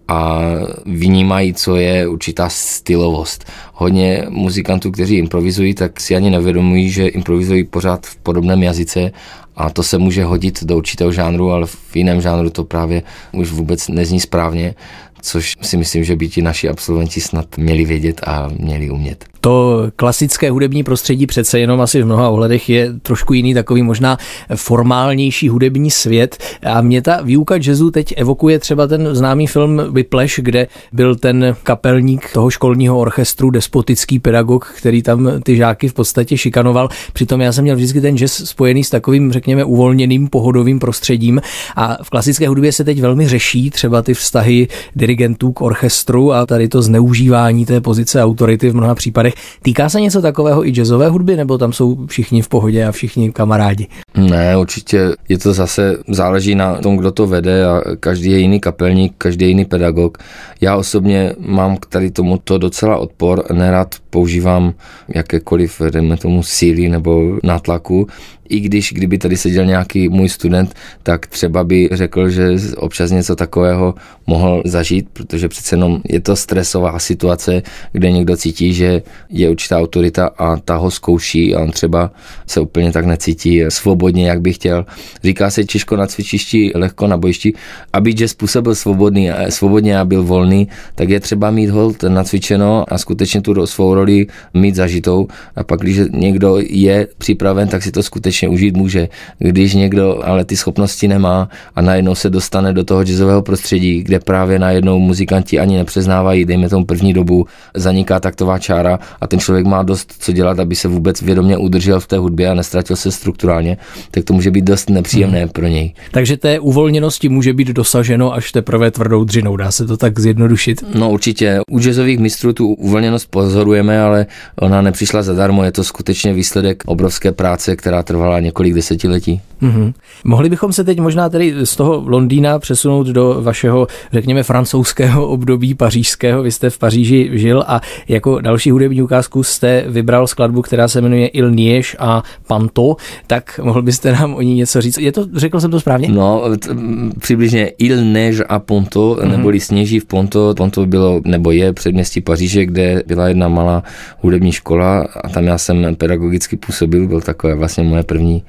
a 0.09 0.41
vnímají, 0.85 1.55
co 1.55 1.77
je 1.77 2.09
určitá 2.09 2.49
stylovost. 2.49 3.45
Hodně 3.75 4.25
muzikantů, 4.29 4.91
kteří 4.91 5.17
improvizují, 5.17 5.75
tak 5.75 6.01
si 6.01 6.17
ani 6.17 6.31
nevědomují, 6.31 6.91
že 6.91 7.09
improvizují 7.09 7.65
pořád 7.65 8.07
v 8.07 8.17
podobném 8.17 8.63
jazyce 8.63 9.13
a 9.57 9.71
to 9.71 9.83
se 9.83 9.99
může 9.99 10.25
hodit 10.25 10.65
do 10.65 10.77
určitého 10.77 11.13
žánru, 11.13 11.51
ale 11.51 11.67
v 11.67 11.97
jiném 11.97 12.21
žánru 12.21 12.51
to 12.51 12.65
právě 12.65 13.03
už 13.33 13.51
vůbec 13.51 13.89
nezní 13.89 14.21
správně, 14.21 14.75
což 15.23 15.57
si 15.63 15.77
myslím, 15.77 16.05
že 16.05 16.17
by 16.17 16.29
ti 16.29 16.43
naši 16.43 16.69
absolventi 16.69 17.21
snad 17.21 17.59
měli 17.59 17.85
vědět 17.85 18.21
a 18.27 18.49
měli 18.59 18.91
umět. 18.91 19.25
To 19.47 19.91
klasické 19.97 20.51
hudební 20.51 20.83
prostředí 20.83 21.27
přece 21.27 21.59
jenom 21.59 21.81
asi 21.81 22.03
v 22.03 22.07
mnoha 22.07 22.29
ohledech 22.29 22.69
je 22.69 22.93
trošku 23.03 23.33
jiný, 23.33 23.55
takový 23.55 23.83
možná 23.83 24.19
formálnější 24.55 25.49
hudební 25.49 25.91
svět. 25.91 26.39
A 26.63 26.81
mě 26.81 27.03
ta 27.03 27.23
výuka 27.23 27.55
jazzu 27.57 27.91
teď 27.91 28.15
evokuje 28.17 28.59
třeba 28.59 28.87
ten 28.87 29.09
známý 29.13 29.47
film 29.47 29.83
Whiplash, 29.91 30.39
kde 30.39 30.67
byl 30.93 31.17
ten 31.17 31.57
kapelník 31.63 32.33
toho 32.33 32.51
školního 32.51 32.99
orchestru, 32.99 33.51
despotický 33.51 34.19
pedagog, 34.19 34.75
který 34.79 35.03
tam 35.03 35.31
ty 35.43 35.57
žáky 35.57 35.89
v 35.89 35.95
podstatě 35.95 36.39
šikanoval. 36.39 36.89
Přitom 37.13 37.41
já 37.41 37.53
jsem 37.53 37.63
měl 37.63 37.77
vždycky 37.77 38.01
ten 38.01 38.19
jazz 38.19 38.33
spojený 38.33 38.85
s 38.85 38.91
takovým, 38.91 39.33
řekněme, 39.33 39.65
uvolněným, 39.65 40.29
pohodovým 40.29 40.79
prostředím. 40.79 41.41
A 41.77 41.99
v 42.03 42.11
klasické 42.11 42.49
hudbě 42.49 42.73
se 42.73 42.85
teď 42.85 43.01
velmi 43.01 43.29
řeší 43.29 43.71
třeba 43.71 44.03
ty 44.03 44.15
vztahy 44.15 44.69
dirigentů 44.97 45.53
k 45.53 45.61
orchestru 45.61 46.33
a 46.33 46.47
tady 46.47 46.69
to 46.69 46.83
zneužívání 46.83 47.67
té 47.67 47.81
pozice 47.81 48.23
autority 48.23 48.71
v 48.71 48.75
mnoha 48.75 48.95
případech. 48.95 49.36
Týká 49.63 49.89
se 49.89 50.01
něco 50.01 50.23
takového 50.23 50.67
i 50.67 50.71
jazzové 50.71 51.09
hudby, 51.09 51.37
nebo 51.37 51.59
tam 51.59 51.73
jsou 51.73 52.07
všichni 52.07 52.43
v 52.43 52.49
pohodě 52.49 52.87
a 52.87 52.93
všichni 52.93 53.33
kamarádi? 53.33 53.87
Ne, 54.17 54.57
určitě 54.57 55.13
je 55.29 55.39
to 55.39 55.53
zase, 55.53 55.99
záleží 56.09 56.55
na 56.55 56.75
tom, 56.75 56.97
kdo 56.97 57.13
to 57.13 57.27
vede 57.27 57.67
a 57.67 57.83
každý 58.01 58.31
je 58.31 58.39
jiný 58.39 58.61
kapelník, 58.61 59.15
každý 59.19 59.45
je 59.45 59.49
jiný 59.49 59.65
pedagog. 59.65 60.19
Já 60.61 60.77
osobně 60.77 61.33
mám 61.39 61.77
k 61.77 61.87
tady 61.87 62.11
tomuto 62.11 62.59
docela 62.59 62.97
odpor, 62.97 63.45
nerad 63.53 63.95
používám 64.11 64.75
jakékoliv, 65.09 65.83
dejme 65.91 66.17
tomu, 66.17 66.43
síly 66.43 66.89
nebo 66.89 67.39
nátlaku, 67.43 68.07
i 68.49 68.61
když 68.61 68.93
kdyby 68.93 69.19
tady 69.19 69.37
seděl 69.37 69.65
nějaký 69.65 70.09
můj 70.09 70.29
student, 70.29 70.75
tak 71.03 71.27
třeba 71.27 71.65
by 71.65 71.89
řekl, 71.93 72.29
že 72.29 72.49
občas 72.77 73.11
něco 73.11 73.37
takového 73.37 73.95
mohl 74.27 74.63
zažít, 74.65 75.09
protože 75.13 75.49
přece 75.49 75.75
jenom 75.75 76.01
je 76.09 76.21
to 76.21 76.37
stresová 76.37 76.99
situace, 76.99 77.63
kde 77.93 78.11
někdo 78.11 78.37
cítí, 78.37 78.73
že 78.73 79.03
je 79.31 79.51
určitá 79.51 79.79
autorita 79.79 80.27
a 80.39 80.57
ta 80.57 80.77
ho 80.77 80.91
zkouší 80.91 81.55
a 81.55 81.61
on 81.61 81.71
třeba 81.71 82.11
se 82.47 82.61
úplně 82.61 82.93
tak 82.93 83.05
necítí 83.05 83.63
svobodně, 83.69 84.29
jak 84.29 84.41
by 84.41 84.53
chtěl. 84.53 84.87
Říká 85.25 85.51
se 85.51 85.65
Češko 85.65 85.97
na 85.97 86.07
cvičišti, 86.07 86.73
lehko 86.75 87.07
na 87.07 87.17
bojišti. 87.17 87.53
Aby 87.93 88.13
jazz 88.13 88.31
způsobil 88.31 88.75
svobodný, 88.75 89.31
svobodně 89.49 89.99
a 89.99 90.05
byl 90.05 90.23
volný, 90.23 90.69
tak 90.95 91.09
je 91.09 91.21
třeba 91.21 91.51
mít 91.51 91.71
hold 91.71 92.03
nacvičeno 92.03 92.85
a 92.89 92.99
skutečně 92.99 93.41
tu 93.41 93.67
svou 93.67 93.95
roli 93.95 94.27
mít 94.55 94.75
zažitou. 94.75 95.29
A 95.57 95.65
pak, 95.65 95.81
když 95.81 96.01
někdo 96.13 96.59
je 96.61 97.09
připraven, 97.19 97.69
tak 97.69 97.83
si 97.83 97.93
to 97.93 98.03
skutečně 98.03 98.36
skutečně 98.37 98.49
užít 98.49 98.77
může. 98.77 99.09
Když 99.39 99.75
někdo 99.75 100.21
ale 100.25 100.45
ty 100.45 100.57
schopnosti 100.57 101.09
nemá 101.09 101.49
a 101.75 101.83
najednou 101.83 102.15
se 102.15 102.31
dostane 102.31 102.73
do 102.73 102.85
toho 102.85 103.05
jazzového 103.05 103.43
prostředí, 103.43 104.03
kde 104.03 104.21
právě 104.21 104.59
najednou 104.59 104.99
muzikanti 104.99 105.59
ani 105.59 105.77
nepřeznávají, 105.77 106.45
dejme 106.45 106.69
tomu 106.69 106.85
první 106.85 107.13
dobu, 107.13 107.47
zaniká 107.75 108.21
taktová 108.21 108.59
čára 108.59 108.99
a 109.21 109.27
ten 109.27 109.41
člověk 109.41 109.67
má 109.67 109.83
dost 109.83 110.13
co 110.19 110.33
dělat, 110.33 110.59
aby 110.59 110.75
se 110.75 110.89
vůbec 110.89 111.23
vědomě 111.23 111.57
udržel 111.57 112.01
v 112.01 112.07
té 112.07 112.19
hudbě 112.19 112.51
a 112.51 112.55
nestratil 112.55 112.97
se 112.97 113.11
strukturálně, 113.11 113.77
tak 114.11 114.25
to 114.25 114.33
může 114.33 114.51
být 114.51 114.65
dost 114.65 114.91
nepříjemné 114.91 115.41
hmm. 115.41 115.49
pro 115.49 115.67
něj. 115.67 115.95
Takže 116.13 116.37
té 116.37 116.61
uvolněnosti 116.61 117.29
může 117.29 117.53
být 117.53 117.69
dosaženo 117.69 118.35
až 118.35 118.53
teprve 118.53 118.91
tvrdou 118.91 119.25
dřinou, 119.25 119.57
dá 119.57 119.71
se 119.71 119.87
to 119.87 119.97
tak 119.97 120.19
zjednodušit? 120.19 120.85
No 120.95 121.11
určitě. 121.11 121.61
U 121.71 121.81
jazzových 121.81 122.19
mistrů 122.19 122.53
tu 122.53 122.69
uvolněnost 122.75 123.31
pozorujeme, 123.31 124.01
ale 124.01 124.27
ona 124.61 124.83
nepřišla 124.83 125.23
zadarmo, 125.23 125.65
je 125.65 125.73
to 125.73 125.85
skutečně 125.85 126.33
výsledek 126.33 126.83
obrovské 126.87 127.33
práce, 127.33 127.77
která 127.77 128.03
trvala 128.03 128.26
trvala 128.27 128.41
několik 128.41 128.75
desetiletí. 128.75 129.41
Mm-hmm. 129.63 129.93
Mohli 130.25 130.49
bychom 130.49 130.73
se 130.73 130.85
teď 130.85 131.01
možná 131.01 131.29
tedy 131.29 131.55
z 131.65 131.77
toho 131.77 132.05
Londýna 132.07 132.59
přesunout 132.59 133.07
do 133.07 133.39
vašeho, 133.43 133.87
řekněme, 134.13 134.43
francouzského 134.43 135.29
období 135.37 135.75
pařížského. 135.75 136.43
Vy 136.43 136.53
jste 136.53 136.71
v 136.71 136.79
Paříži 136.79 137.31
žil 137.33 137.65
a 137.67 137.81
jako 138.09 138.41
další 138.41 138.71
hudební 138.71 139.03
ukázku 139.03 139.43
jste 139.43 139.85
vybral 139.89 140.27
skladbu, 140.27 140.63
která 140.63 140.89
se 140.89 141.01
jmenuje 141.01 141.27
Il 141.27 141.51
Niège 141.51 141.97
a 141.99 142.23
Panto. 142.47 142.97
Tak 143.27 143.61
mohl 143.63 143.83
byste 143.83 144.13
nám 144.13 144.35
o 144.35 144.43
ní 144.43 144.55
něco 144.55 144.81
říct? 144.81 144.99
Je 144.99 145.13
to, 145.13 145.27
řekl 145.35 145.61
jsem 145.61 145.71
to 145.71 145.81
správně? 145.81 146.09
No, 146.09 146.43
t- 146.59 146.71
přibližně 147.19 147.73
Il 147.79 148.05
Neige 148.05 148.45
a 148.45 148.59
Ponto, 148.59 149.15
mm-hmm. 149.15 149.31
neboli 149.31 149.61
Sněží 149.61 150.01
v 150.01 150.05
Ponto. 150.05 150.55
Ponto 150.57 150.87
bylo, 150.87 151.21
nebo 151.25 151.51
je 151.51 151.73
předměstí 151.73 152.21
Paříže, 152.21 152.67
kde 152.67 153.03
byla 153.07 153.29
jedna 153.29 153.49
malá 153.49 153.83
hudební 154.21 154.53
škola 154.53 155.09
a 155.25 155.29
tam 155.29 155.45
já 155.45 155.59
jsem 155.59 155.97
pedagogicky 155.97 156.57
působil, 156.57 157.09
byl 157.09 157.21
takové 157.21 157.55
vlastně 157.55 157.85
moje 157.85 158.03
první 158.17 158.43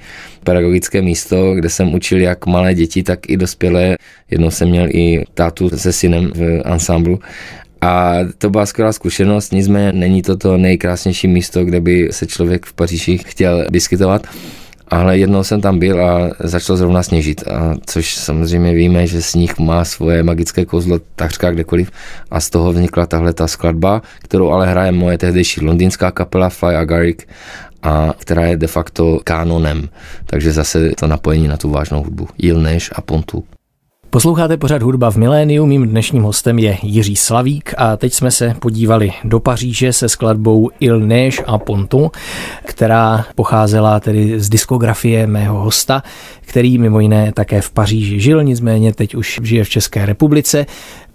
pedagogické 0.43 1.01
místo, 1.01 1.55
kde 1.55 1.69
jsem 1.69 1.93
učil 1.93 2.21
jak 2.21 2.45
malé 2.45 2.74
děti, 2.74 3.03
tak 3.03 3.29
i 3.29 3.38
dospělé. 3.38 3.97
Jednou 4.31 4.51
jsem 4.51 4.69
měl 4.69 4.88
i 4.89 5.24
tátu 5.33 5.69
se 5.69 5.93
synem 5.93 6.31
v 6.36 6.62
ansámblu 6.65 7.19
a 7.81 8.13
to 8.38 8.50
byla 8.50 8.65
skvělá 8.65 8.93
zkušenost, 8.93 9.51
nicméně 9.51 9.91
není 9.91 10.21
to 10.21 10.38
to 10.38 10.57
nejkrásnější 10.57 11.27
místo, 11.27 11.65
kde 11.65 11.81
by 11.81 12.07
se 12.12 12.27
člověk 12.27 12.65
v 12.65 12.74
Paříži 12.74 13.17
chtěl 13.17 13.65
diskutovat. 13.69 14.27
Ale 14.89 15.17
jednou 15.17 15.43
jsem 15.43 15.62
tam 15.62 15.79
byl 15.79 16.05
a 16.05 16.31
začalo 16.39 16.77
zrovna 16.77 17.03
sněžit, 17.03 17.47
a 17.47 17.75
což 17.86 18.15
samozřejmě 18.15 18.74
víme, 18.74 19.07
že 19.07 19.21
sníh 19.21 19.59
má 19.59 19.86
svoje 19.86 20.24
magické 20.24 20.65
kouzlo 20.65 21.00
takřka 21.15 21.51
kdekoliv 21.51 21.91
a 22.31 22.39
z 22.39 22.50
toho 22.50 22.71
vznikla 22.71 23.05
tahle 23.05 23.33
ta 23.33 23.47
skladba, 23.47 24.01
kterou 24.19 24.50
ale 24.50 24.67
hraje 24.67 24.91
moje 24.91 25.17
tehdejší 25.17 25.65
londýnská 25.65 26.12
kapela 26.12 26.50
Fly 26.50 26.75
Agaric 26.75 27.19
a 27.84 28.13
která 28.17 28.46
je 28.46 28.57
de 28.57 28.67
facto 28.67 29.19
kánonem. 29.24 29.89
Takže 30.25 30.51
zase 30.51 30.91
to 31.00 31.07
napojení 31.07 31.48
na 31.48 31.57
tu 31.57 31.69
vážnou 31.69 32.03
hudbu. 32.03 32.27
Jilneš 32.38 32.91
a 32.96 33.01
Pontu. 33.01 33.43
Posloucháte 34.10 34.57
pořád 34.57 34.81
hudba 34.81 35.12
v 35.12 35.15
miléniu, 35.15 35.65
mým 35.65 35.88
dnešním 35.88 36.24
hostem 36.24 36.60
je 36.60 36.77
Jiří 36.84 37.15
Slavík 37.15 37.74
a 37.77 37.98
teď 37.98 38.13
jsme 38.13 38.31
se 38.31 38.55
podívali 38.60 39.12
do 39.24 39.39
Paříže 39.39 39.93
se 39.93 40.10
skladbou 40.10 40.69
Il 40.79 41.00
Neige 41.00 41.43
a 41.46 41.57
Pontu, 41.57 42.12
která 42.65 43.25
pocházela 43.36 44.00
tedy 44.00 44.39
z 44.39 44.50
diskografie 44.50 45.27
mého 45.27 45.60
hosta, 45.60 46.03
který 46.41 46.77
mimo 46.77 47.00
jiné 47.00 47.31
také 47.31 47.62
v 47.62 47.72
Paříži 47.72 48.19
žil, 48.19 48.43
nicméně 48.43 48.93
teď 48.93 49.15
už 49.15 49.39
žije 49.43 49.63
v 49.63 49.69
České 49.69 50.05
republice. 50.05 50.65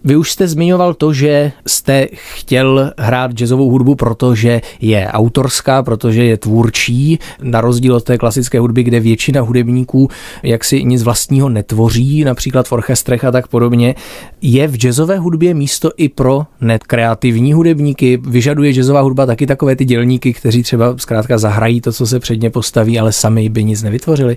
Vy 0.04 0.16
už 0.16 0.32
jste 0.32 0.49
zmiňoval 0.49 0.94
to, 0.94 1.12
že 1.12 1.52
jste 1.66 2.06
chtěl 2.12 2.92
hrát 2.99 3.32
jazzovou 3.32 3.71
hudbu, 3.71 3.94
protože 3.94 4.61
je 4.80 5.09
autorská, 5.09 5.82
protože 5.82 6.25
je 6.25 6.37
tvůrčí, 6.37 7.18
na 7.42 7.61
rozdíl 7.61 7.94
od 7.94 8.04
té 8.04 8.18
klasické 8.18 8.61
hudby, 8.61 8.82
kde 8.82 9.00
většina 9.00 9.40
hudebníků 9.40 10.09
jaksi 10.42 10.85
nic 10.85 11.02
vlastního 11.02 11.49
netvoří, 11.49 12.25
například 12.25 12.68
v 12.68 12.73
orchestrech 12.73 13.25
a 13.25 13.30
tak 13.30 13.49
podobně. 13.49 13.94
Je 14.42 14.68
v 14.68 14.76
jazzové 14.76 15.18
hudbě 15.18 15.54
místo 15.54 15.90
i 15.97 16.09
pro 16.09 16.47
nekreativní 16.61 17.52
hudebníky? 17.52 18.16
Vyžaduje 18.16 18.73
jazzová 18.73 19.00
hudba 19.00 19.26
taky 19.26 19.47
takové 19.47 19.76
ty 19.76 19.85
dělníky, 19.85 20.32
kteří 20.32 20.62
třeba 20.62 20.94
zkrátka 20.99 21.38
zahrají 21.38 21.80
to, 21.80 21.92
co 21.92 22.06
se 22.06 22.21
předně 22.21 22.50
postaví, 22.50 22.99
ale 22.99 23.12
sami 23.12 23.49
by 23.49 23.64
nic 23.64 23.82
nevytvořili? 23.82 24.37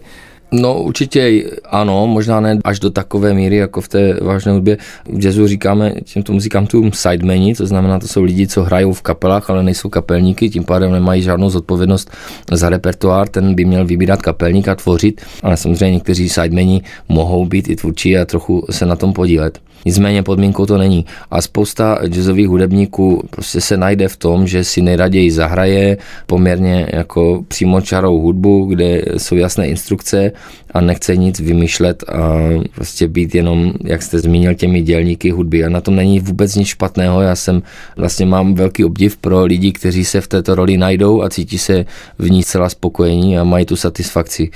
No 0.51 0.83
určitě 0.83 1.43
ano, 1.65 2.07
možná 2.07 2.39
ne 2.39 2.59
až 2.63 2.79
do 2.79 2.89
takové 2.89 3.33
míry, 3.33 3.55
jako 3.55 3.81
v 3.81 3.87
té 3.87 4.13
vážné 4.21 4.51
hudbě. 4.51 4.77
V 5.05 5.25
jazzu 5.25 5.47
říkáme 5.47 5.93
těmto 6.03 6.33
muzikantům 6.33 6.91
sidemeni, 6.93 7.55
to 7.55 7.65
znamená, 7.65 7.99
to 7.99 8.07
jsou 8.07 8.23
lidi, 8.23 8.47
co 8.47 8.63
hrajou 8.63 8.93
v 8.93 9.01
kapelách, 9.01 9.49
ale 9.49 9.63
nejsou 9.63 9.89
kapelníky, 9.89 10.49
tím 10.49 10.63
pádem 10.63 10.91
nemají 10.91 11.21
žádnou 11.21 11.49
zodpovědnost 11.49 12.11
za 12.51 12.69
repertoár, 12.69 13.27
ten 13.29 13.55
by 13.55 13.65
měl 13.65 13.85
vybírat 13.85 14.21
kapelník 14.21 14.67
a 14.67 14.75
tvořit, 14.75 15.21
ale 15.43 15.57
samozřejmě 15.57 15.93
někteří 15.93 16.29
sidemeni 16.29 16.81
mohou 17.09 17.45
být 17.45 17.69
i 17.69 17.75
tvůrčí 17.75 18.17
a 18.17 18.25
trochu 18.25 18.65
se 18.69 18.85
na 18.85 18.95
tom 18.95 19.13
podílet. 19.13 19.59
Nicméně 19.85 20.23
podmínkou 20.23 20.65
to 20.65 20.77
není. 20.77 21.05
A 21.31 21.41
spousta 21.41 21.99
jazzových 22.07 22.47
hudebníků 22.47 23.23
prostě 23.29 23.61
se 23.61 23.77
najde 23.77 24.07
v 24.07 24.17
tom, 24.17 24.47
že 24.47 24.63
si 24.63 24.81
nejraději 24.81 25.31
zahraje 25.31 25.97
poměrně 26.25 26.87
jako 26.93 27.43
přímočarou 27.47 28.19
hudbu, 28.19 28.65
kde 28.65 29.01
jsou 29.17 29.35
jasné 29.35 29.67
instrukce 29.67 30.31
a 30.71 30.81
nechce 30.81 31.17
nic 31.17 31.39
vymýšlet 31.39 32.03
a 32.09 32.39
prostě 32.75 33.07
být 33.07 33.35
jenom, 33.35 33.73
jak 33.83 34.01
jste 34.01 34.19
zmínil, 34.19 34.53
těmi 34.53 34.81
dělníky 34.81 35.29
hudby. 35.29 35.65
A 35.65 35.69
na 35.69 35.81
tom 35.81 35.95
není 35.95 36.19
vůbec 36.19 36.55
nic 36.55 36.67
špatného. 36.67 37.21
Já 37.21 37.35
jsem 37.35 37.61
vlastně 37.97 38.25
mám 38.25 38.55
velký 38.55 38.85
obdiv 38.85 39.17
pro 39.17 39.45
lidi, 39.45 39.71
kteří 39.71 40.05
se 40.05 40.21
v 40.21 40.27
této 40.27 40.55
roli 40.55 40.77
najdou 40.77 41.21
a 41.21 41.29
cítí 41.29 41.57
se 41.57 41.85
v 42.19 42.31
ní 42.31 42.43
celá 42.43 42.69
spokojení 42.69 43.37
a 43.37 43.43
mají 43.43 43.65
tu 43.65 43.75
satisfakci. 43.75 44.49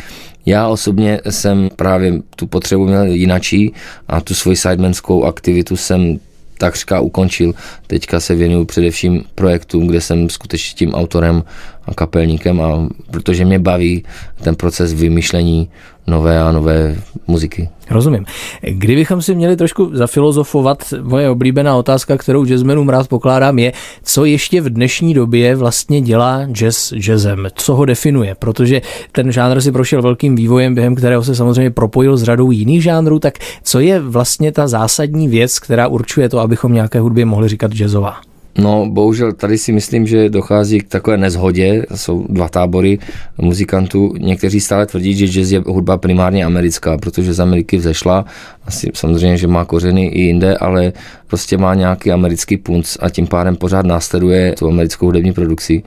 Já 0.50 0.68
osobně 0.68 1.22
jsem 1.30 1.70
právě 1.76 2.14
tu 2.36 2.48
potřebu 2.48 2.86
měl 2.86 3.06
jinačí 3.06 3.74
a 4.08 4.22
tu 4.22 4.36
svoji 4.36 4.58
sidemanskou 4.58 5.24
aktivitu 5.24 5.78
jsem 5.78 6.20
takřka 6.58 7.00
ukončil. 7.00 7.54
Teďka 7.88 8.20
se 8.20 8.36
věnuju 8.36 8.66
především 8.66 9.24
projektům, 9.36 9.88
kde 9.88 10.02
jsem 10.02 10.30
skutečně 10.30 10.78
tím 10.78 10.94
autorem 10.94 11.44
a 11.86 11.94
kapelníkem, 11.94 12.62
a 12.62 12.88
protože 13.12 13.46
mě 13.46 13.60
baví 13.60 14.04
ten 14.42 14.56
proces 14.56 14.94
vymýšlení 14.94 15.70
nové 16.08 16.42
a 16.42 16.52
nové 16.52 16.96
muziky. 17.28 17.70
Rozumím. 17.90 18.26
Kdybychom 18.62 19.22
si 19.22 19.36
měli 19.36 19.56
trošku 19.56 19.90
zafilozofovat, 19.94 20.94
moje 21.02 21.30
oblíbená 21.30 21.76
otázka, 21.76 22.18
kterou 22.18 22.46
jazzmenům 22.46 22.90
rád 22.90 23.08
pokládám, 23.08 23.60
je, 23.60 23.74
co 24.04 24.26
ještě 24.26 24.62
v 24.62 24.70
dnešní 24.70 25.14
době 25.14 25.56
vlastně 25.56 26.02
dělá 26.02 26.46
jazz 26.46 26.94
jazzem, 26.94 27.48
co 27.56 27.76
ho 27.76 27.86
definuje, 27.86 28.36
protože 28.40 28.82
ten 29.12 29.32
žánr 29.32 29.62
si 29.62 29.72
prošel 29.72 30.02
velkým 30.02 30.36
vývojem, 30.36 30.76
během 30.76 30.96
kterého 30.96 31.24
se 31.24 31.36
samozřejmě 31.36 31.72
propojil 31.72 32.18
s 32.18 32.24
řadou 32.24 32.52
jiných 32.52 32.84
žánrů, 32.84 33.20
tak 33.20 33.34
co 33.64 33.80
je 33.80 34.00
vlastně 34.00 34.52
ta 34.52 34.68
zásadní 34.68 35.28
věc, 35.28 35.60
která 35.60 35.88
určuje 35.88 36.30
to, 36.30 36.40
abychom 36.40 36.74
nějaké 36.74 37.00
hudbě 37.00 37.26
mohli 37.26 37.48
říkat 37.48 37.72
jazzová? 37.72 38.29
No, 38.58 38.86
bohužel 38.90 39.34
tady 39.34 39.58
si 39.58 39.72
myslím, 39.72 40.08
že 40.08 40.30
dochází 40.30 40.80
k 40.80 40.88
takové 40.88 41.18
nezhodě. 41.18 41.86
Jsou 41.96 42.26
dva 42.30 42.50
tábory 42.50 43.00
muzikantů. 43.38 44.14
Někteří 44.20 44.60
stále 44.60 44.86
tvrdí, 44.86 45.14
že 45.14 45.28
jazz 45.28 45.52
je 45.52 45.64
hudba 45.66 45.98
primárně 45.98 46.46
americká, 46.46 46.98
protože 46.98 47.34
z 47.34 47.40
Ameriky 47.40 47.78
vzešla. 47.78 48.26
Asi 48.66 48.92
samozřejmě, 48.94 49.38
že 49.38 49.48
má 49.48 49.66
kořeny 49.66 50.08
i 50.08 50.22
jinde, 50.22 50.58
ale 50.58 50.94
prostě 51.28 51.58
má 51.58 51.76
nějaký 51.76 52.12
americký 52.12 52.58
punc 52.58 52.98
a 53.00 53.10
tím 53.10 53.28
pádem 53.28 53.56
pořád 53.56 53.86
následuje 53.86 54.56
tu 54.60 54.68
americkou 54.68 55.06
hudební 55.06 55.34
produkci. 55.34 55.84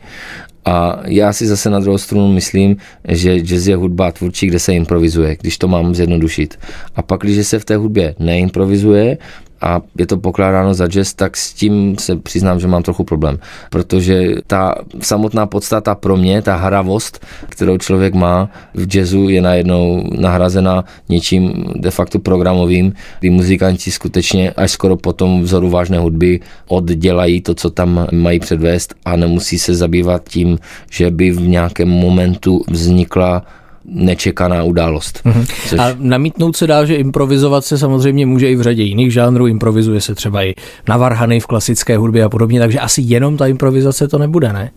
A 0.65 1.01
já 1.05 1.33
si 1.33 1.47
zase 1.47 1.71
na 1.71 1.81
druhou 1.81 1.99
stranu 1.99 2.33
myslím, 2.33 2.77
že 3.09 3.41
jazz 3.41 3.67
je 3.67 3.77
hudba 3.77 4.13
tvůrčí, 4.13 4.47
kde 4.47 4.59
se 4.59 4.75
improvizuje, 4.75 5.37
když 5.41 5.59
to 5.59 5.69
mám 5.69 5.95
zjednodušit. 5.95 6.59
A 6.97 7.03
pak, 7.03 7.21
když 7.21 7.47
se 7.47 7.59
v 7.59 7.65
té 7.65 7.77
hudbě 7.77 8.15
neimprovizuje, 8.19 9.19
a 9.63 9.81
je 9.99 10.07
to 10.07 10.17
pokládáno 10.17 10.75
za 10.75 10.87
jazz, 10.87 11.15
tak 11.15 11.37
s 11.37 11.53
tím 11.53 11.99
se 11.99 12.17
přiznám, 12.17 12.61
že 12.61 12.69
mám 12.69 12.83
trochu 12.83 13.05
problém. 13.05 13.39
Protože 13.71 14.35
ta 14.47 14.75
samotná 15.01 15.47
podstata 15.47 15.95
pro 15.95 16.17
mě, 16.17 16.43
ta 16.43 16.57
haravost, 16.57 17.27
kterou 17.49 17.79
člověk 17.79 18.15
má 18.15 18.51
v 18.75 18.97
jazzu, 18.97 19.29
je 19.29 19.43
najednou 19.43 20.05
nahrazena 20.19 20.85
něčím 21.09 21.65
de 21.77 21.91
facto 21.91 22.19
programovým, 22.19 22.93
kdy 23.21 23.31
muzikanti 23.31 23.91
skutečně 23.91 24.51
až 24.51 24.71
skoro 24.71 24.97
po 24.97 25.13
tom 25.13 25.43
vzoru 25.43 25.71
vážné 25.71 25.99
hudby 25.99 26.41
oddělají 26.69 27.41
to, 27.41 27.55
co 27.55 27.71
tam 27.71 28.07
mají 28.13 28.41
předvést 28.41 28.95
a 29.05 29.17
nemusí 29.17 29.59
se 29.59 29.75
zabývat 29.75 30.29
tím, 30.29 30.59
že 30.91 31.11
by 31.11 31.31
v 31.31 31.49
nějakém 31.49 31.89
momentu 31.89 32.65
vznikla 32.71 33.43
nečekaná 33.85 34.65
událost. 34.65 35.21
Mm-hmm. 35.25 35.47
Což... 35.69 35.79
A 35.79 35.97
namítnout 35.99 36.57
se 36.57 36.67
dá, 36.67 36.85
že 36.85 36.97
improvizovat 36.97 37.65
se 37.65 37.79
samozřejmě 37.79 38.27
může 38.27 38.51
i 38.51 38.57
v 38.57 38.63
řadě 38.63 38.83
jiných 38.83 39.13
žánrů, 39.13 39.47
improvizuje 39.47 40.01
se 40.01 40.15
třeba 40.15 40.45
i 40.45 40.55
na 40.89 40.97
varhany 40.97 41.41
v 41.41 41.47
klasické 41.47 41.97
hudbě 41.97 42.25
a 42.25 42.29
podobně, 42.29 42.61
takže 42.61 42.79
asi 42.79 43.03
jenom 43.05 43.37
ta 43.37 43.47
improvizace 43.47 44.09
to 44.09 44.19
nebude, 44.19 44.53
ne? 44.53 44.71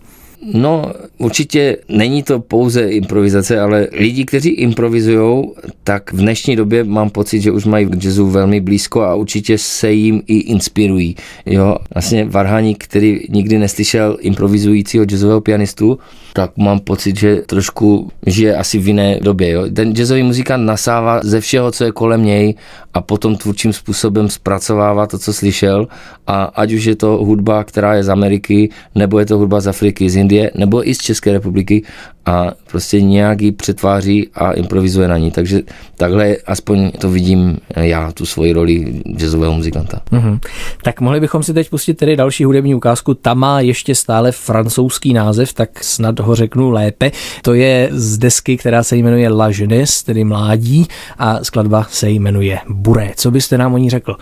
No, 0.52 0.92
určitě 1.18 1.76
není 1.88 2.22
to 2.22 2.40
pouze 2.40 2.82
improvizace, 2.82 3.60
ale 3.60 3.88
lidi, 3.92 4.24
kteří 4.24 4.48
improvizují, 4.48 5.44
tak 5.84 6.12
v 6.12 6.16
dnešní 6.16 6.56
době 6.56 6.84
mám 6.84 7.10
pocit, 7.10 7.40
že 7.40 7.52
už 7.52 7.64
mají 7.64 7.86
k 7.86 8.04
jazzu 8.04 8.26
velmi 8.26 8.60
blízko 8.60 9.02
a 9.02 9.14
určitě 9.14 9.58
se 9.58 9.92
jim 9.92 10.22
i 10.26 10.38
inspirují. 10.38 11.16
Jo, 11.46 11.76
vlastně 11.94 12.24
Varhaník, 12.24 12.84
který 12.84 13.20
nikdy 13.28 13.58
neslyšel 13.58 14.16
improvizujícího 14.20 15.04
jazzového 15.04 15.40
pianistu, 15.40 15.98
tak 16.36 16.56
mám 16.56 16.80
pocit, 16.80 17.16
že 17.16 17.36
trošku 17.36 18.12
žije 18.26 18.56
asi 18.56 18.78
v 18.78 18.86
jiné 18.86 19.20
době. 19.20 19.50
Jo. 19.50 19.62
Ten 19.72 19.96
jazzový 19.96 20.22
muzikant 20.22 20.66
nasává 20.66 21.20
ze 21.24 21.40
všeho, 21.40 21.72
co 21.72 21.84
je 21.84 21.92
kolem 21.92 22.24
něj 22.24 22.54
a 22.94 23.00
potom 23.00 23.36
tvůrčím 23.36 23.72
způsobem 23.72 24.28
zpracovává 24.28 25.06
to, 25.06 25.18
co 25.18 25.32
slyšel 25.32 25.88
a 26.26 26.44
ať 26.44 26.72
už 26.72 26.84
je 26.84 26.96
to 26.96 27.08
hudba, 27.24 27.64
která 27.64 27.94
je 27.94 28.04
z 28.04 28.08
Ameriky, 28.08 28.68
nebo 28.94 29.18
je 29.18 29.26
to 29.26 29.38
hudba 29.38 29.60
z 29.60 29.68
Afriky, 29.68 30.10
z 30.10 30.16
Indie, 30.16 30.50
nebo 30.54 30.88
i 30.88 30.94
z 30.94 30.98
České 30.98 31.32
republiky 31.32 31.82
a 32.26 32.52
prostě 32.70 33.02
nějak 33.02 33.42
ji 33.42 33.52
přetváří 33.52 34.28
a 34.34 34.52
improvizuje 34.52 35.08
na 35.08 35.18
ní. 35.18 35.30
Takže 35.30 35.62
takhle 35.96 36.36
aspoň 36.46 36.90
to 36.90 37.10
vidím 37.10 37.58
já, 37.76 38.12
tu 38.12 38.26
svoji 38.26 38.52
roli 38.52 39.02
jazzového 39.16 39.52
muzikanta. 39.52 40.00
Mm-hmm. 40.12 40.38
Tak 40.82 41.00
mohli 41.00 41.20
bychom 41.20 41.42
si 41.42 41.54
teď 41.54 41.70
pustit 41.70 41.94
tedy 41.94 42.16
další 42.16 42.44
hudební 42.44 42.74
ukázku. 42.74 43.14
Ta 43.14 43.34
má 43.34 43.60
ještě 43.60 43.94
stále 43.94 44.32
francouzský 44.32 45.12
název, 45.12 45.52
tak 45.52 45.84
snad 45.84 46.20
ho 46.26 46.34
řeknu 46.34 46.70
lépe. 46.70 47.10
To 47.42 47.54
je 47.54 47.88
z 47.92 48.18
desky, 48.18 48.56
která 48.56 48.82
se 48.82 48.96
jmenuje 48.96 49.28
La 49.28 49.48
Jeunesse, 49.48 50.04
tedy 50.04 50.24
mládí 50.24 50.86
a 51.18 51.44
skladba 51.44 51.86
se 51.90 52.10
jmenuje 52.10 52.58
Buré. 52.68 53.12
Co 53.16 53.30
byste 53.30 53.58
nám 53.58 53.74
o 53.74 53.78
ní 53.78 53.90
řekl? 53.90 54.16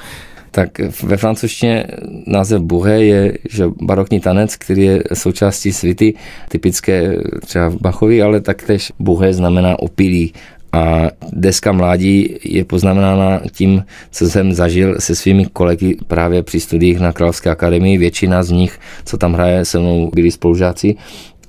tak 0.54 0.78
ve 1.02 1.16
francouzštině 1.16 1.86
název 2.26 2.62
Bourré 2.62 3.04
je 3.04 3.38
že 3.50 3.64
barokní 3.82 4.20
tanec, 4.20 4.56
který 4.56 4.82
je 4.82 5.02
součástí 5.14 5.72
svity, 5.72 6.14
typické 6.48 7.16
třeba 7.46 7.68
v 7.68 7.80
Bachovi, 7.80 8.22
ale 8.22 8.40
taktéž 8.40 8.92
Bourré 8.98 9.34
znamená 9.34 9.78
opilý. 9.78 10.32
A 10.72 11.10
deska 11.32 11.72
mládí 11.72 12.36
je 12.44 12.64
poznamenána 12.64 13.40
tím, 13.52 13.84
co 14.10 14.30
jsem 14.30 14.52
zažil 14.52 14.94
se 14.98 15.14
svými 15.14 15.46
kolegy 15.46 15.96
právě 16.06 16.42
při 16.42 16.60
studiích 16.60 17.00
na 17.00 17.12
Královské 17.12 17.50
akademii. 17.50 17.98
Většina 17.98 18.42
z 18.42 18.50
nich, 18.50 18.80
co 19.04 19.16
tam 19.16 19.34
hraje, 19.34 19.64
se 19.64 19.78
mnou 19.78 20.10
byli 20.14 20.30
spolužáci 20.30 20.96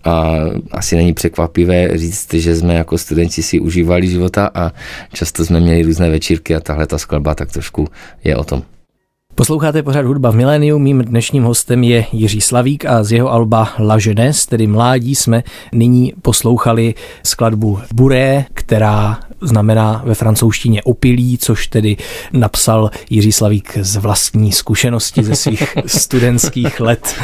a 0.05 0.35
asi 0.71 0.95
není 0.95 1.13
překvapivé 1.13 1.97
říct, 1.97 2.33
že 2.33 2.55
jsme 2.55 2.75
jako 2.75 2.97
studenti 2.97 3.43
si 3.43 3.59
užívali 3.59 4.07
života 4.07 4.51
a 4.53 4.71
často 5.13 5.45
jsme 5.45 5.59
měli 5.59 5.83
různé 5.83 6.09
večírky 6.09 6.55
a 6.55 6.59
tahle 6.59 6.87
ta 6.87 6.97
skladba 6.97 7.35
tak 7.35 7.51
trošku 7.51 7.87
je 8.23 8.35
o 8.35 8.43
tom. 8.43 8.63
Posloucháte 9.35 9.83
pořád 9.83 10.05
hudba 10.05 10.31
v 10.31 10.35
miléniu, 10.35 10.79
mým 10.79 11.01
dnešním 11.01 11.43
hostem 11.43 11.83
je 11.83 12.05
Jiří 12.11 12.41
Slavík 12.41 12.85
a 12.85 13.03
z 13.03 13.11
jeho 13.11 13.31
alba 13.31 13.73
La 13.79 13.97
Jeunesse, 14.05 14.47
tedy 14.49 14.67
Mládí, 14.67 15.15
jsme 15.15 15.43
nyní 15.71 16.13
poslouchali 16.21 16.95
skladbu 17.23 17.79
Buré, 17.93 18.45
která 18.53 19.19
znamená 19.41 20.01
ve 20.05 20.15
francouzštině 20.15 20.83
opilý, 20.83 21.37
což 21.37 21.67
tedy 21.67 21.97
napsal 22.33 22.91
Jiří 23.09 23.31
Slavík 23.31 23.77
z 23.81 23.95
vlastní 23.95 24.51
zkušenosti 24.51 25.23
ze 25.23 25.35
svých 25.35 25.77
studentských 25.85 26.79
let. 26.79 27.15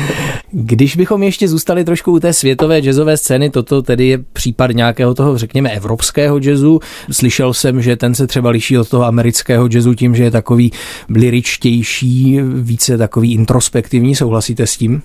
Když 0.51 0.95
bychom 0.95 1.23
ještě 1.23 1.47
zůstali 1.47 1.83
trošku 1.83 2.11
u 2.11 2.19
té 2.19 2.33
světové 2.33 2.81
jazzové 2.81 3.17
scény, 3.17 3.49
toto 3.49 3.81
tedy 3.81 4.07
je 4.07 4.17
případ 4.17 4.71
nějakého 4.71 5.13
toho, 5.13 5.37
řekněme, 5.37 5.69
evropského 5.69 6.39
jazzu. 6.43 6.79
Slyšel 7.11 7.53
jsem, 7.53 7.81
že 7.81 7.95
ten 7.95 8.15
se 8.15 8.27
třeba 8.27 8.49
liší 8.49 8.77
od 8.77 8.89
toho 8.89 9.05
amerického 9.05 9.67
jazzu 9.71 9.93
tím, 9.93 10.15
že 10.15 10.23
je 10.23 10.31
takový 10.31 10.71
liričtější, 11.09 12.00
více 12.41 12.97
takový 12.97 13.33
introspektivní. 13.33 14.15
Souhlasíte 14.15 14.67
s 14.67 14.77
tím? 14.77 15.01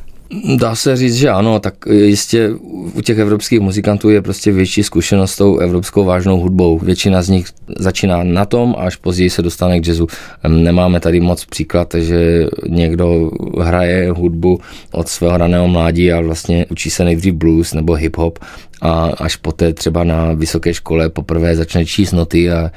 Dá 0.57 0.75
se 0.75 0.97
říct, 0.97 1.15
že 1.15 1.31
ano, 1.31 1.61
tak 1.61 1.75
jistě 1.91 2.51
u 2.95 3.01
těch 3.01 3.19
evropských 3.19 3.61
muzikantů 3.61 4.11
je 4.11 4.23
prostě 4.23 4.53
větší 4.53 4.83
zkušenost 4.83 5.33
s 5.33 5.37
tou 5.37 5.59
evropskou 5.59 6.05
vážnou 6.05 6.41
hudbou. 6.41 6.79
Většina 6.79 7.23
z 7.23 7.29
nich 7.29 7.47
začíná 7.79 8.23
na 8.23 8.45
tom 8.45 8.75
až 8.79 8.97
později 8.97 9.31
se 9.31 9.43
dostane 9.43 9.81
k 9.81 9.87
jazzu. 9.87 10.07
Nemáme 10.49 11.01
tady 11.01 11.21
moc 11.21 11.45
příklad, 11.45 11.95
že 11.99 12.47
někdo 12.69 13.31
hraje 13.61 14.11
hudbu 14.11 14.61
od 14.93 15.09
svého 15.09 15.37
raného 15.37 15.69
mládí 15.69 16.13
a 16.13 16.21
vlastně 16.21 16.67
učí 16.71 16.91
se 16.91 17.05
nejdřív 17.05 17.35
blues 17.35 17.75
nebo 17.75 17.93
hip-hop 17.93 18.33
a 18.81 19.05
až 19.05 19.37
poté 19.37 19.73
třeba 19.73 20.05
na 20.05 20.33
vysoké 20.33 20.75
škole 20.75 21.09
poprvé 21.09 21.57
začne 21.57 21.87
číst 21.87 22.13
noty 22.13 22.51
a 22.51 22.71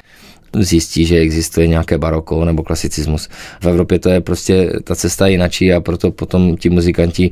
zjistí, 0.58 1.06
že 1.06 1.16
existuje 1.16 1.66
nějaké 1.66 1.98
baroko 1.98 2.44
nebo 2.44 2.62
klasicismus. 2.62 3.28
V 3.60 3.66
Evropě 3.66 3.98
to 3.98 4.08
je 4.08 4.20
prostě, 4.20 4.72
ta 4.84 4.94
cesta 4.94 5.26
jinačí 5.26 5.72
a 5.72 5.80
proto 5.80 6.10
potom 6.10 6.56
ti 6.56 6.70
muzikanti 6.70 7.30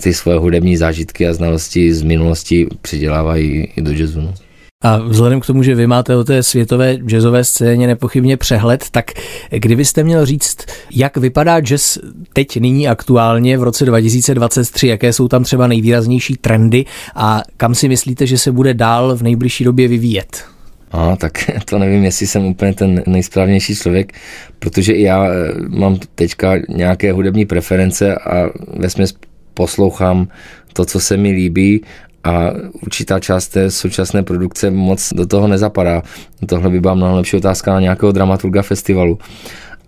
ty 0.00 0.14
svoje 0.14 0.38
hudební 0.38 0.76
zážitky 0.76 1.28
a 1.28 1.34
znalosti 1.34 1.94
z 1.94 2.02
minulosti 2.02 2.66
přidělávají 2.82 3.68
i 3.76 3.82
do 3.82 3.92
jazzu. 3.92 4.20
No. 4.20 4.34
A 4.82 4.96
vzhledem 4.96 5.40
k 5.40 5.46
tomu, 5.46 5.62
že 5.62 5.74
vy 5.74 5.86
máte 5.86 6.16
o 6.16 6.24
té 6.24 6.42
světové 6.42 6.94
jazzové 6.94 7.44
scéně 7.44 7.86
nepochybně 7.86 8.36
přehled, 8.36 8.84
tak 8.90 9.10
kdybyste 9.50 10.04
měl 10.04 10.26
říct, 10.26 10.56
jak 10.94 11.16
vypadá 11.16 11.60
jazz 11.60 11.98
teď 12.32 12.56
nyní 12.56 12.88
aktuálně 12.88 13.58
v 13.58 13.62
roce 13.62 13.84
2023, 13.84 14.88
jaké 14.88 15.12
jsou 15.12 15.28
tam 15.28 15.44
třeba 15.44 15.66
nejvýraznější 15.66 16.36
trendy 16.36 16.84
a 17.14 17.42
kam 17.56 17.74
si 17.74 17.88
myslíte, 17.88 18.26
že 18.26 18.38
se 18.38 18.52
bude 18.52 18.74
dál 18.74 19.16
v 19.16 19.22
nejbližší 19.22 19.64
době 19.64 19.88
vyvíjet? 19.88 20.44
A, 20.90 21.16
tak 21.16 21.32
to 21.64 21.78
nevím, 21.78 22.04
jestli 22.04 22.26
jsem 22.26 22.44
úplně 22.44 22.74
ten 22.74 23.02
nejsprávnější 23.06 23.76
člověk, 23.76 24.12
protože 24.58 24.92
i 24.92 25.02
já 25.02 25.26
eh, 25.26 25.52
mám 25.68 25.98
teďka 26.14 26.52
nějaké 26.68 27.12
hudební 27.12 27.46
preference 27.46 28.14
a 28.14 28.50
vesměs 28.76 29.14
poslouchám 29.54 30.28
to, 30.72 30.84
co 30.84 31.00
se 31.00 31.16
mi 31.16 31.30
líbí 31.30 31.84
a 32.24 32.50
určitá 32.82 33.20
část 33.20 33.48
té 33.48 33.70
současné 33.70 34.22
produkce 34.22 34.70
moc 34.70 35.12
do 35.12 35.26
toho 35.26 35.48
nezapadá. 35.48 36.02
Tohle 36.46 36.70
by 36.70 36.80
byla 36.80 36.94
mnohem 36.94 37.16
lepší 37.16 37.36
otázka 37.36 37.72
na 37.72 37.80
nějakého 37.80 38.12
dramaturga 38.12 38.62
festivalu. 38.62 39.18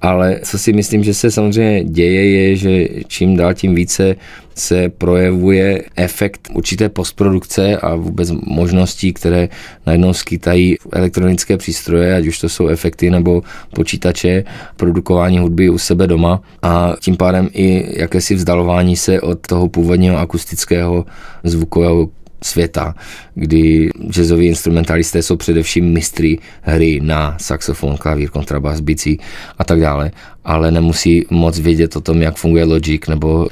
Ale 0.02 0.40
co 0.44 0.58
si 0.58 0.72
myslím, 0.72 1.04
že 1.04 1.14
se 1.14 1.30
samozřejmě 1.30 1.84
děje, 1.84 2.30
je, 2.30 2.56
že 2.56 2.88
čím 3.06 3.36
dál 3.36 3.54
tím 3.54 3.74
více 3.74 4.16
se 4.54 4.88
projevuje 4.88 5.82
efekt 5.96 6.48
určité 6.52 6.88
postprodukce 6.88 7.76
a 7.76 7.94
vůbec 7.94 8.30
možností, 8.46 9.12
které 9.12 9.48
najednou 9.86 10.12
skýtají 10.12 10.76
elektronické 10.92 11.56
přístroje, 11.56 12.16
ať 12.16 12.26
už 12.26 12.38
to 12.38 12.48
jsou 12.48 12.68
efekty 12.68 13.10
nebo 13.10 13.42
počítače, 13.74 14.44
produkování 14.76 15.38
hudby 15.38 15.70
u 15.70 15.78
sebe 15.78 16.06
doma. 16.06 16.42
A 16.62 16.94
tím 17.00 17.16
pádem 17.16 17.48
i 17.52 18.00
jakési 18.00 18.34
vzdalování 18.34 18.96
se 18.96 19.20
od 19.20 19.46
toho 19.46 19.68
původního 19.68 20.18
akustického 20.18 21.04
zvukového 21.44 22.08
světa, 22.42 22.94
kdy 23.34 23.90
jazzoví 24.16 24.46
instrumentalisté 24.46 25.22
jsou 25.22 25.36
především 25.36 25.92
mistry 25.92 26.38
hry 26.62 27.00
na 27.02 27.36
saxofon, 27.40 27.96
klavír, 27.96 28.30
kontrabas, 28.30 28.80
bicí 28.80 29.20
a 29.58 29.64
tak 29.64 29.80
dále, 29.80 30.10
ale 30.44 30.70
nemusí 30.70 31.26
moc 31.30 31.58
vědět 31.58 31.96
o 31.96 32.00
tom, 32.00 32.22
jak 32.22 32.36
funguje 32.36 32.64
Logic 32.64 33.06
nebo 33.08 33.48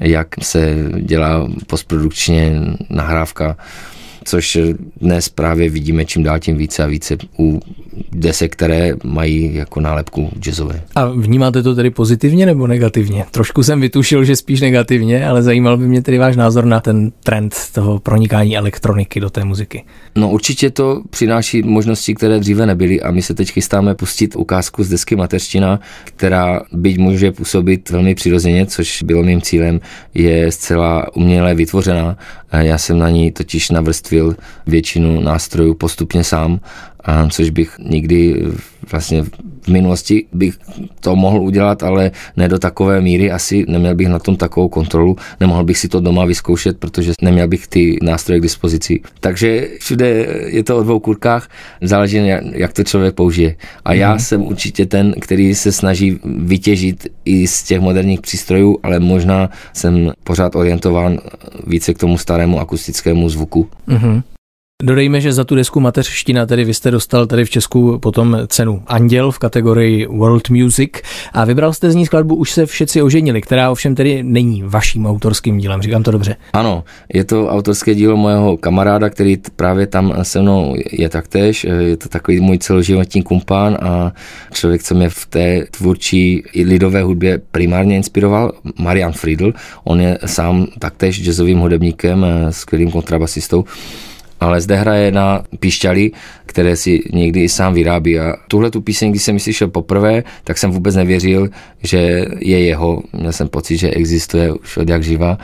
jak 0.00 0.28
se 0.42 0.76
dělá 1.00 1.48
postprodukčně 1.66 2.60
nahrávka 2.90 3.56
což 4.28 4.58
dnes 5.00 5.28
právě 5.28 5.70
vidíme 5.70 6.04
čím 6.04 6.22
dál 6.22 6.38
tím 6.38 6.56
více 6.56 6.84
a 6.84 6.86
více 6.86 7.16
u 7.38 7.60
desek, 8.12 8.52
které 8.52 8.92
mají 9.04 9.54
jako 9.54 9.80
nálepku 9.80 10.30
jazzové. 10.40 10.82
A 10.94 11.06
vnímáte 11.06 11.62
to 11.62 11.74
tedy 11.74 11.90
pozitivně 11.90 12.46
nebo 12.46 12.66
negativně? 12.66 13.24
Trošku 13.30 13.62
jsem 13.62 13.80
vytušil, 13.80 14.24
že 14.24 14.36
spíš 14.36 14.60
negativně, 14.60 15.28
ale 15.28 15.42
zajímal 15.42 15.76
by 15.76 15.88
mě 15.88 16.02
tedy 16.02 16.18
váš 16.18 16.36
názor 16.36 16.64
na 16.64 16.80
ten 16.80 17.12
trend 17.24 17.54
toho 17.72 17.98
pronikání 17.98 18.56
elektroniky 18.56 19.20
do 19.20 19.30
té 19.30 19.44
muziky. 19.44 19.84
No 20.16 20.30
určitě 20.30 20.70
to 20.70 21.02
přináší 21.10 21.62
možnosti, 21.62 22.14
které 22.14 22.38
dříve 22.38 22.66
nebyly 22.66 23.00
a 23.00 23.10
my 23.10 23.22
se 23.22 23.34
teď 23.34 23.50
chystáme 23.50 23.94
pustit 23.94 24.36
ukázku 24.36 24.84
z 24.84 24.88
desky 24.88 25.16
Mateřština, 25.16 25.80
která 26.04 26.60
byť 26.72 26.98
může 26.98 27.32
působit 27.32 27.90
velmi 27.90 28.14
přirozeně, 28.14 28.66
což 28.66 29.02
bylo 29.02 29.22
mým 29.22 29.42
cílem, 29.42 29.80
je 30.14 30.52
zcela 30.52 31.16
uměle 31.16 31.54
vytvořená. 31.54 32.16
Já 32.52 32.78
jsem 32.78 32.98
na 32.98 33.10
ní 33.10 33.32
totiž 33.32 33.70
navrstvil 33.70 34.36
většinu 34.66 35.20
nástrojů 35.20 35.74
postupně 35.74 36.24
sám 36.24 36.60
což 37.30 37.50
bych 37.50 37.76
nikdy 37.78 38.42
vlastně 38.90 39.24
v 39.62 39.68
minulosti 39.68 40.24
bych 40.32 40.54
to 41.00 41.16
mohl 41.16 41.38
udělat, 41.38 41.82
ale 41.82 42.10
ne 42.36 42.48
do 42.48 42.58
takové 42.58 43.00
míry, 43.00 43.30
asi 43.30 43.64
neměl 43.68 43.94
bych 43.94 44.08
na 44.08 44.18
tom 44.18 44.36
takovou 44.36 44.68
kontrolu, 44.68 45.16
nemohl 45.40 45.64
bych 45.64 45.78
si 45.78 45.88
to 45.88 46.00
doma 46.00 46.24
vyzkoušet, 46.24 46.78
protože 46.78 47.12
neměl 47.22 47.48
bych 47.48 47.66
ty 47.66 47.98
nástroje 48.02 48.40
k 48.40 48.42
dispozici. 48.42 49.00
Takže 49.20 49.68
všude 49.78 50.26
je 50.46 50.64
to 50.64 50.76
o 50.78 50.82
dvou 50.82 51.00
kurkách, 51.00 51.48
záleží, 51.82 52.20
jak 52.52 52.72
to 52.72 52.84
člověk 52.84 53.14
použije. 53.14 53.56
A 53.84 53.92
já 53.92 54.12
mm. 54.12 54.18
jsem 54.18 54.42
určitě 54.42 54.86
ten, 54.86 55.14
který 55.20 55.54
se 55.54 55.72
snaží 55.72 56.18
vytěžit 56.24 57.06
i 57.24 57.46
z 57.46 57.62
těch 57.62 57.80
moderních 57.80 58.20
přístrojů, 58.20 58.78
ale 58.82 59.00
možná 59.00 59.50
jsem 59.72 60.12
pořád 60.24 60.56
orientován 60.56 61.18
více 61.66 61.94
k 61.94 61.98
tomu 61.98 62.18
starému 62.18 62.60
akustickému 62.60 63.28
zvuku. 63.28 63.68
Mm-hmm. 63.88 64.22
Dodejme, 64.82 65.20
že 65.20 65.32
za 65.32 65.44
tu 65.44 65.54
desku 65.54 65.80
Mateřština 65.80 66.46
tedy 66.46 66.64
vy 66.64 66.74
jste 66.74 66.90
dostal 66.90 67.26
tady 67.26 67.44
v 67.44 67.50
Česku 67.50 67.98
potom 67.98 68.38
cenu 68.46 68.82
Anděl 68.86 69.30
v 69.30 69.38
kategorii 69.38 70.06
World 70.06 70.50
Music 70.50 70.90
a 71.32 71.44
vybral 71.44 71.72
jste 71.72 71.90
z 71.90 71.94
ní 71.94 72.06
skladbu 72.06 72.34
Už 72.34 72.50
se 72.50 72.66
všetci 72.66 73.02
oženili, 73.02 73.40
která 73.40 73.70
ovšem 73.70 73.94
tedy 73.94 74.22
není 74.22 74.62
vaším 74.66 75.06
autorským 75.06 75.58
dílem, 75.58 75.82
říkám 75.82 76.02
to 76.02 76.10
dobře. 76.10 76.36
Ano, 76.52 76.84
je 77.14 77.24
to 77.24 77.48
autorské 77.48 77.94
dílo 77.94 78.16
mojeho 78.16 78.56
kamaráda, 78.56 79.10
který 79.10 79.36
právě 79.56 79.86
tam 79.86 80.14
se 80.22 80.42
mnou 80.42 80.76
je 80.92 81.08
taktéž, 81.08 81.64
je 81.64 81.96
to 81.96 82.08
takový 82.08 82.40
můj 82.40 82.58
celoživotní 82.58 83.22
kumpán 83.22 83.78
a 83.80 84.12
člověk, 84.52 84.82
co 84.82 84.94
mě 84.94 85.08
v 85.08 85.26
té 85.26 85.66
tvůrčí 85.70 86.42
i 86.52 86.64
lidové 86.64 87.02
hudbě 87.02 87.40
primárně 87.50 87.96
inspiroval, 87.96 88.52
Marian 88.78 89.12
Friedl, 89.12 89.52
on 89.84 90.00
je 90.00 90.18
sám 90.26 90.66
taktéž 90.78 91.22
jazzovým 91.22 91.58
hudebníkem, 91.58 92.26
skvělým 92.50 92.90
kontrabasistou 92.90 93.64
ale 94.40 94.60
zde 94.60 94.76
hraje 94.76 95.12
na 95.12 95.44
píšťaly, 95.60 96.10
které 96.46 96.76
si 96.76 97.02
někdy 97.12 97.42
i 97.42 97.48
sám 97.48 97.74
vyrábí. 97.74 98.18
A 98.18 98.34
tuhle 98.48 98.70
tu 98.70 98.80
píseň, 98.80 99.10
když 99.10 99.22
jsem 99.22 99.34
ji 99.34 99.40
slyšel 99.40 99.68
poprvé, 99.68 100.24
tak 100.44 100.58
jsem 100.58 100.70
vůbec 100.70 100.96
nevěřil, 100.96 101.48
že 101.82 102.24
je 102.38 102.64
jeho. 102.64 103.02
Měl 103.12 103.32
jsem 103.32 103.48
pocit, 103.48 103.76
že 103.76 103.90
existuje 103.90 104.52
už 104.52 104.76
od 104.76 104.88
jak 104.88 105.02
živa 105.02 105.38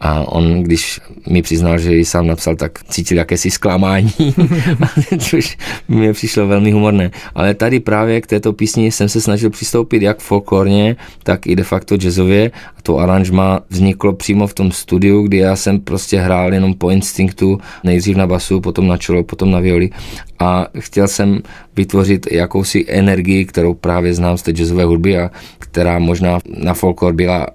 a 0.00 0.28
on, 0.28 0.62
když 0.62 1.00
mi 1.28 1.42
přiznal, 1.42 1.78
že 1.78 1.94
ji 1.94 2.04
sám 2.04 2.26
napsal, 2.26 2.56
tak 2.56 2.84
cítil 2.84 3.18
jakési 3.18 3.50
zklamání, 3.50 4.12
což 5.18 5.58
mi 5.88 6.12
přišlo 6.12 6.46
velmi 6.46 6.72
humorné. 6.72 7.10
Ale 7.34 7.54
tady 7.54 7.80
právě 7.80 8.20
k 8.20 8.26
této 8.26 8.52
písni 8.52 8.92
jsem 8.92 9.08
se 9.08 9.20
snažil 9.20 9.50
přistoupit 9.50 10.02
jak 10.02 10.18
folklorně, 10.20 10.96
tak 11.22 11.46
i 11.46 11.56
de 11.56 11.64
facto 11.64 11.96
jazzově. 11.96 12.50
A 12.76 12.82
to 12.82 12.98
aranžma 12.98 13.60
vzniklo 13.70 14.12
přímo 14.12 14.46
v 14.46 14.54
tom 14.54 14.72
studiu, 14.72 15.22
kdy 15.22 15.36
já 15.36 15.56
jsem 15.56 15.80
prostě 15.80 16.20
hrál 16.20 16.54
jenom 16.54 16.74
po 16.74 16.90
instinktu, 16.90 17.58
nejdřív 17.84 18.16
na 18.16 18.26
basu, 18.26 18.60
potom 18.60 18.86
na 18.86 18.96
čelo, 18.96 19.24
potom 19.24 19.50
na 19.50 19.60
violi. 19.60 19.90
A 20.38 20.66
chtěl 20.78 21.08
jsem 21.08 21.40
vytvořit 21.76 22.32
jakousi 22.32 22.84
energii, 22.88 23.44
kterou 23.44 23.74
právě 23.74 24.14
znám 24.14 24.38
z 24.38 24.42
té 24.42 24.52
jazzové 24.52 24.84
hudby 24.84 25.18
a 25.18 25.30
která 25.58 25.98
možná 25.98 26.38
na 26.56 26.74
folklor 26.74 27.12
byla 27.12 27.46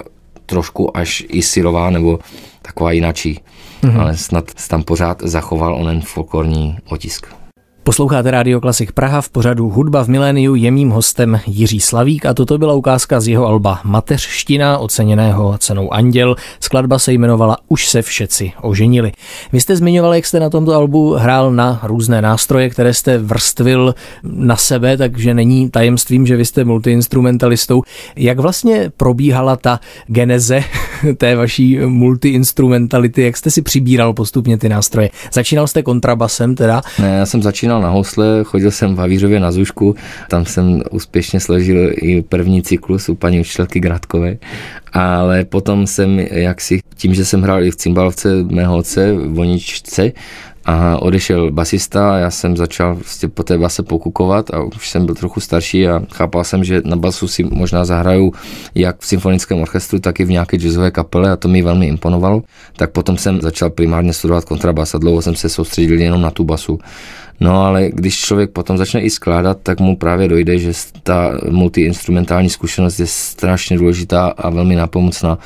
trošku 0.45 0.97
až 0.97 1.23
i 1.27 1.41
silová 1.41 1.89
nebo 1.89 2.19
taková 2.61 2.91
jinačí. 2.91 3.39
Mm-hmm. 3.81 4.01
Ale 4.01 4.17
snad 4.17 4.51
tam 4.67 4.83
pořád 4.83 5.21
zachoval 5.21 5.75
onen 5.75 6.01
folklorní 6.01 6.77
otisk. 6.89 7.27
Posloucháte 7.85 8.31
Radio 8.31 8.61
Klasik 8.61 8.91
Praha 8.91 9.21
v 9.21 9.29
pořadu 9.29 9.69
Hudba 9.69 10.03
v 10.03 10.07
miléniu 10.07 10.55
je 10.55 10.71
mým 10.71 10.89
hostem 10.89 11.39
Jiří 11.47 11.79
Slavík 11.79 12.25
a 12.25 12.33
toto 12.33 12.57
byla 12.57 12.73
ukázka 12.73 13.19
z 13.19 13.27
jeho 13.27 13.45
alba 13.45 13.79
Mateřština, 13.83 14.77
oceněného 14.77 15.57
cenou 15.57 15.93
Anděl. 15.93 16.35
Skladba 16.59 16.99
se 16.99 17.13
jmenovala 17.13 17.57
Už 17.67 17.87
se 17.87 18.01
všetci 18.01 18.51
oženili. 18.61 19.11
Vy 19.53 19.61
jste 19.61 19.75
zmiňoval, 19.75 20.13
jak 20.15 20.25
jste 20.25 20.39
na 20.39 20.49
tomto 20.49 20.73
albu 20.73 21.13
hrál 21.13 21.51
na 21.51 21.79
různé 21.83 22.21
nástroje, 22.21 22.69
které 22.69 22.93
jste 22.93 23.17
vrstvil 23.17 23.95
na 24.23 24.55
sebe, 24.55 24.97
takže 24.97 25.33
není 25.33 25.69
tajemstvím, 25.69 26.27
že 26.27 26.35
vy 26.35 26.45
jste 26.45 26.63
multiinstrumentalistou. 26.63 27.81
Jak 28.15 28.39
vlastně 28.39 28.91
probíhala 28.97 29.55
ta 29.55 29.79
geneze 30.07 30.63
té 31.17 31.35
vaší 31.35 31.79
multiinstrumentality, 31.79 33.21
jak 33.21 33.37
jste 33.37 33.51
si 33.51 33.61
přibíral 33.61 34.13
postupně 34.13 34.57
ty 34.57 34.69
nástroje? 34.69 35.09
Začínal 35.33 35.67
jste 35.67 35.83
kontrabasem 35.83 36.55
teda? 36.55 36.81
Ne, 36.99 37.15
já 37.17 37.25
jsem 37.25 37.43
začínal 37.43 37.74
začínal 37.75 37.81
na 37.81 37.89
housle, 37.89 38.43
chodil 38.43 38.71
jsem 38.71 38.95
v 38.95 38.99
Havířově 38.99 39.39
na 39.39 39.51
Zušku, 39.51 39.95
tam 40.29 40.45
jsem 40.45 40.81
úspěšně 40.91 41.39
složil 41.39 41.91
i 41.95 42.21
první 42.21 42.61
cyklus 42.61 43.09
u 43.09 43.15
paní 43.15 43.39
učitelky 43.39 43.79
Gradkové, 43.79 44.37
ale 44.93 45.45
potom 45.45 45.87
jsem 45.87 46.19
jaksi 46.19 46.81
tím, 46.95 47.13
že 47.13 47.25
jsem 47.25 47.41
hrál 47.41 47.63
i 47.63 47.71
v 47.71 47.75
cymbalovce 47.75 48.43
mého 48.43 48.77
otce, 48.77 49.13
v 49.13 49.33
Voničce, 49.33 50.11
a 50.65 50.97
odešel 50.97 51.51
basista, 51.51 52.17
já 52.17 52.31
jsem 52.31 52.57
začal 52.57 52.95
vlastně 52.95 53.29
po 53.29 53.43
té 53.43 53.57
base 53.57 53.83
pokukovat 53.83 54.53
a 54.53 54.61
už 54.61 54.89
jsem 54.89 55.05
byl 55.05 55.15
trochu 55.15 55.39
starší 55.39 55.87
a 55.87 56.01
chápal 56.13 56.43
jsem, 56.43 56.63
že 56.63 56.81
na 56.85 56.95
basu 56.95 57.27
si 57.27 57.43
možná 57.43 57.85
zahraju 57.85 58.33
jak 58.75 58.99
v 58.99 59.05
symfonickém 59.05 59.61
orchestru, 59.61 59.99
tak 59.99 60.19
i 60.19 60.25
v 60.25 60.31
nějaké 60.31 60.57
jazzové 60.57 60.91
kapele 60.91 61.31
a 61.31 61.35
to 61.35 61.47
mi 61.47 61.61
velmi 61.61 61.87
imponovalo. 61.87 62.41
Tak 62.75 62.91
potom 62.91 63.17
jsem 63.17 63.41
začal 63.41 63.69
primárně 63.69 64.13
studovat 64.13 64.45
kontrabas 64.45 64.95
a 64.95 64.97
dlouho 64.97 65.21
jsem 65.21 65.35
se 65.35 65.49
soustředil 65.49 66.01
jenom 66.01 66.21
na 66.21 66.31
tu 66.31 66.43
basu. 66.43 66.79
No 67.39 67.61
ale 67.61 67.89
když 67.93 68.19
člověk 68.19 68.49
potom 68.49 68.77
začne 68.77 69.01
i 69.01 69.09
skládat, 69.09 69.57
tak 69.63 69.79
mu 69.79 69.95
právě 69.95 70.27
dojde, 70.27 70.59
že 70.59 70.71
ta 71.03 71.39
multiinstrumentální 71.49 72.49
zkušenost 72.49 72.99
je 72.99 73.07
strašně 73.07 73.77
důležitá 73.77 74.27
a 74.27 74.49
velmi 74.49 74.75
napomocná. 74.75 75.37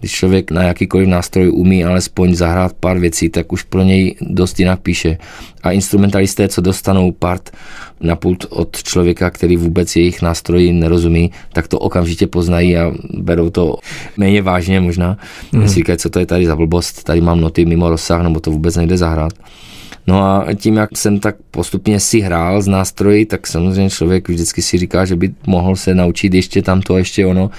Když 0.00 0.12
člověk 0.12 0.50
na 0.50 0.62
jakýkoliv 0.62 1.08
nástroj 1.08 1.50
umí 1.54 1.84
alespoň 1.84 2.34
zahrát 2.34 2.72
pár 2.72 2.98
věcí, 2.98 3.28
tak 3.28 3.52
už 3.52 3.62
pro 3.62 3.82
něj 3.82 4.16
dost 4.20 4.60
jinak 4.60 4.80
píše. 4.80 5.18
A 5.62 5.70
instrumentalisté, 5.70 6.48
co 6.48 6.60
dostanou 6.60 7.12
part 7.12 7.50
na 8.00 8.16
pult 8.16 8.46
od 8.50 8.82
člověka, 8.82 9.30
který 9.30 9.56
vůbec 9.56 9.96
jejich 9.96 10.22
nástroji 10.22 10.72
nerozumí, 10.72 11.30
tak 11.52 11.68
to 11.68 11.78
okamžitě 11.78 12.26
poznají 12.26 12.76
a 12.76 12.92
berou 13.14 13.50
to 13.50 13.78
méně 14.16 14.42
vážně 14.42 14.80
možná. 14.80 15.18
Mm. 15.52 15.68
Si 15.68 15.74
říkají, 15.74 15.98
co 15.98 16.10
to 16.10 16.18
je 16.18 16.26
tady 16.26 16.46
za 16.46 16.56
blbost, 16.56 17.04
tady 17.04 17.20
mám 17.20 17.40
noty 17.40 17.64
mimo 17.64 17.90
rozsah, 17.90 18.22
nebo 18.22 18.40
to 18.40 18.50
vůbec 18.50 18.76
nejde 18.76 18.96
zahrát. 18.96 19.32
No 20.06 20.22
a 20.22 20.46
tím, 20.54 20.76
jak 20.76 20.98
jsem 20.98 21.20
tak 21.20 21.36
postupně 21.50 22.00
si 22.00 22.20
hrál 22.20 22.62
z 22.62 22.66
nástroji, 22.68 23.26
tak 23.26 23.46
samozřejmě 23.46 23.90
člověk 23.90 24.28
vždycky 24.28 24.62
si 24.62 24.78
říká, 24.78 25.04
že 25.04 25.16
by 25.16 25.30
mohl 25.46 25.76
se 25.76 25.94
naučit 25.94 26.34
ještě 26.34 26.62
tamto, 26.62 26.98
ještě 26.98 27.26
ono. 27.26 27.50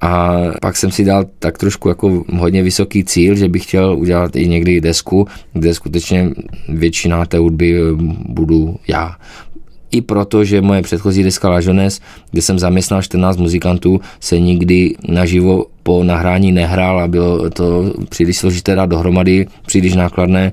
A 0.00 0.36
pak 0.60 0.76
jsem 0.76 0.90
si 0.90 1.04
dal 1.04 1.24
tak 1.38 1.58
trošku 1.58 1.88
jako 1.88 2.24
hodně 2.36 2.62
vysoký 2.62 3.04
cíl, 3.04 3.34
že 3.34 3.48
bych 3.48 3.62
chtěl 3.62 3.96
udělat 3.98 4.36
i 4.36 4.48
někdy 4.48 4.80
desku, 4.80 5.26
kde 5.52 5.74
skutečně 5.74 6.30
většina 6.68 7.26
té 7.26 7.38
hudby 7.38 7.80
budu 8.28 8.76
já 8.88 9.16
i 9.90 10.00
proto, 10.00 10.44
že 10.44 10.62
moje 10.62 10.82
předchozí 10.82 11.22
deska 11.22 11.48
Lažones, 11.48 12.00
kde 12.30 12.42
jsem 12.42 12.58
zaměstnal 12.58 13.02
14 13.02 13.36
muzikantů, 13.36 14.00
se 14.20 14.38
nikdy 14.38 14.94
naživo 15.08 15.66
po 15.82 16.04
nahrání 16.04 16.52
nehrál 16.52 17.00
a 17.00 17.08
bylo 17.08 17.50
to 17.50 17.92
příliš 18.08 18.38
složité 18.38 18.74
dát 18.74 18.86
dohromady, 18.86 19.46
příliš 19.66 19.94
nákladné 19.94 20.52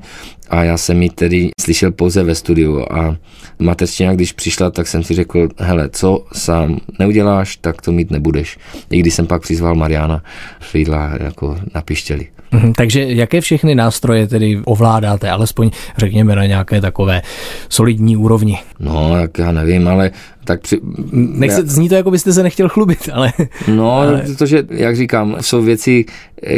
a 0.49 0.63
já 0.63 0.77
jsem 0.77 1.03
ji 1.03 1.09
tedy 1.09 1.49
slyšel 1.61 1.91
pouze 1.91 2.23
ve 2.23 2.35
studiu 2.35 2.85
a 2.91 3.15
mateřština, 3.59 4.13
když 4.13 4.31
přišla, 4.31 4.71
tak 4.71 4.87
jsem 4.87 5.03
si 5.03 5.13
řekl, 5.13 5.49
hele, 5.57 5.89
co 5.89 6.25
sám 6.33 6.79
neuděláš, 6.99 7.55
tak 7.55 7.81
to 7.81 7.91
mít 7.91 8.11
nebudeš. 8.11 8.57
I 8.89 8.99
když 8.99 9.13
jsem 9.13 9.27
pak 9.27 9.41
přizval 9.41 9.75
Mariana 9.75 10.23
Friedla 10.59 11.11
jako 11.19 11.57
na 11.75 11.81
pištěli. 11.81 12.27
Mhm, 12.51 12.73
takže 12.73 13.03
jaké 13.03 13.41
všechny 13.41 13.75
nástroje 13.75 14.27
tedy 14.27 14.61
ovládáte, 14.65 15.29
alespoň 15.29 15.71
řekněme 15.97 16.35
na 16.35 16.45
nějaké 16.45 16.81
takové 16.81 17.21
solidní 17.69 18.17
úrovni? 18.17 18.59
No, 18.79 19.17
jak 19.17 19.37
já 19.37 19.51
nevím, 19.51 19.87
ale 19.87 20.11
tak 20.47 20.61
při... 20.61 20.79
Nechce, 21.11 21.61
zní 21.65 21.89
to, 21.89 21.95
jako 21.95 22.11
byste 22.11 22.33
se 22.33 22.43
nechtěl 22.43 22.69
chlubit, 22.69 23.09
ale... 23.13 23.33
No, 23.75 23.91
ale... 23.91 24.23
protože, 24.27 24.63
jak 24.69 24.95
říkám, 24.95 25.35
jsou 25.41 25.61
věci, 25.61 26.05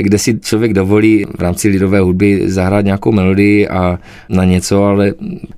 kde 0.02 0.18
si 0.18 0.40
člověk 0.40 0.74
dovolí 0.74 1.26
v 1.38 1.42
rámci 1.42 1.68
lidové 1.68 2.00
hudby 2.00 2.42
zahrát 2.46 2.86
nějakou 2.86 3.12
melodii 3.12 3.68
a 3.68 4.00
na 4.30 4.46
něco, 4.46 4.84
ale 4.84 5.14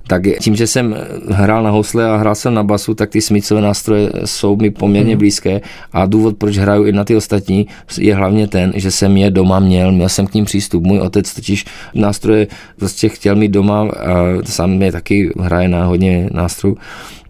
tak 0.06 0.22
tím, 0.40 0.56
že 0.56 0.66
jsem 0.66 0.96
hrál 1.28 1.62
na 1.62 1.70
housle 1.70 2.10
a 2.10 2.16
hrál 2.16 2.34
jsem 2.34 2.54
na 2.54 2.62
basu, 2.62 2.94
tak 2.94 3.10
ty 3.10 3.20
smicové 3.20 3.60
nástroje 3.60 4.10
jsou 4.24 4.56
mi 4.56 4.70
poměrně 4.70 5.12
hmm. 5.12 5.18
blízké 5.18 5.60
a 5.92 6.06
důvod, 6.06 6.36
proč 6.36 6.58
hraju 6.58 6.84
i 6.84 6.92
na 6.92 7.04
ty 7.04 7.16
ostatní, 7.16 7.66
je 7.98 8.14
hlavně 8.14 8.46
ten, 8.46 8.72
že 8.74 8.90
jsem 8.90 9.16
je 9.16 9.30
doma 9.30 9.58
měl, 9.58 9.92
měl 9.92 10.08
jsem 10.08 10.26
k 10.26 10.34
ním 10.34 10.44
přístup. 10.44 10.84
Můj 10.84 10.98
otec 10.98 11.34
totiž 11.34 11.64
nástroje 11.94 12.46
prostě 12.78 13.08
chtěl 13.08 13.36
mít 13.36 13.48
doma 13.48 13.80
a 13.80 14.14
sám 14.44 14.82
je 14.82 14.92
taky 14.92 15.32
hraje 15.40 15.68
na 15.68 15.84
hodně 15.84 16.28
nástrojů 16.32 16.76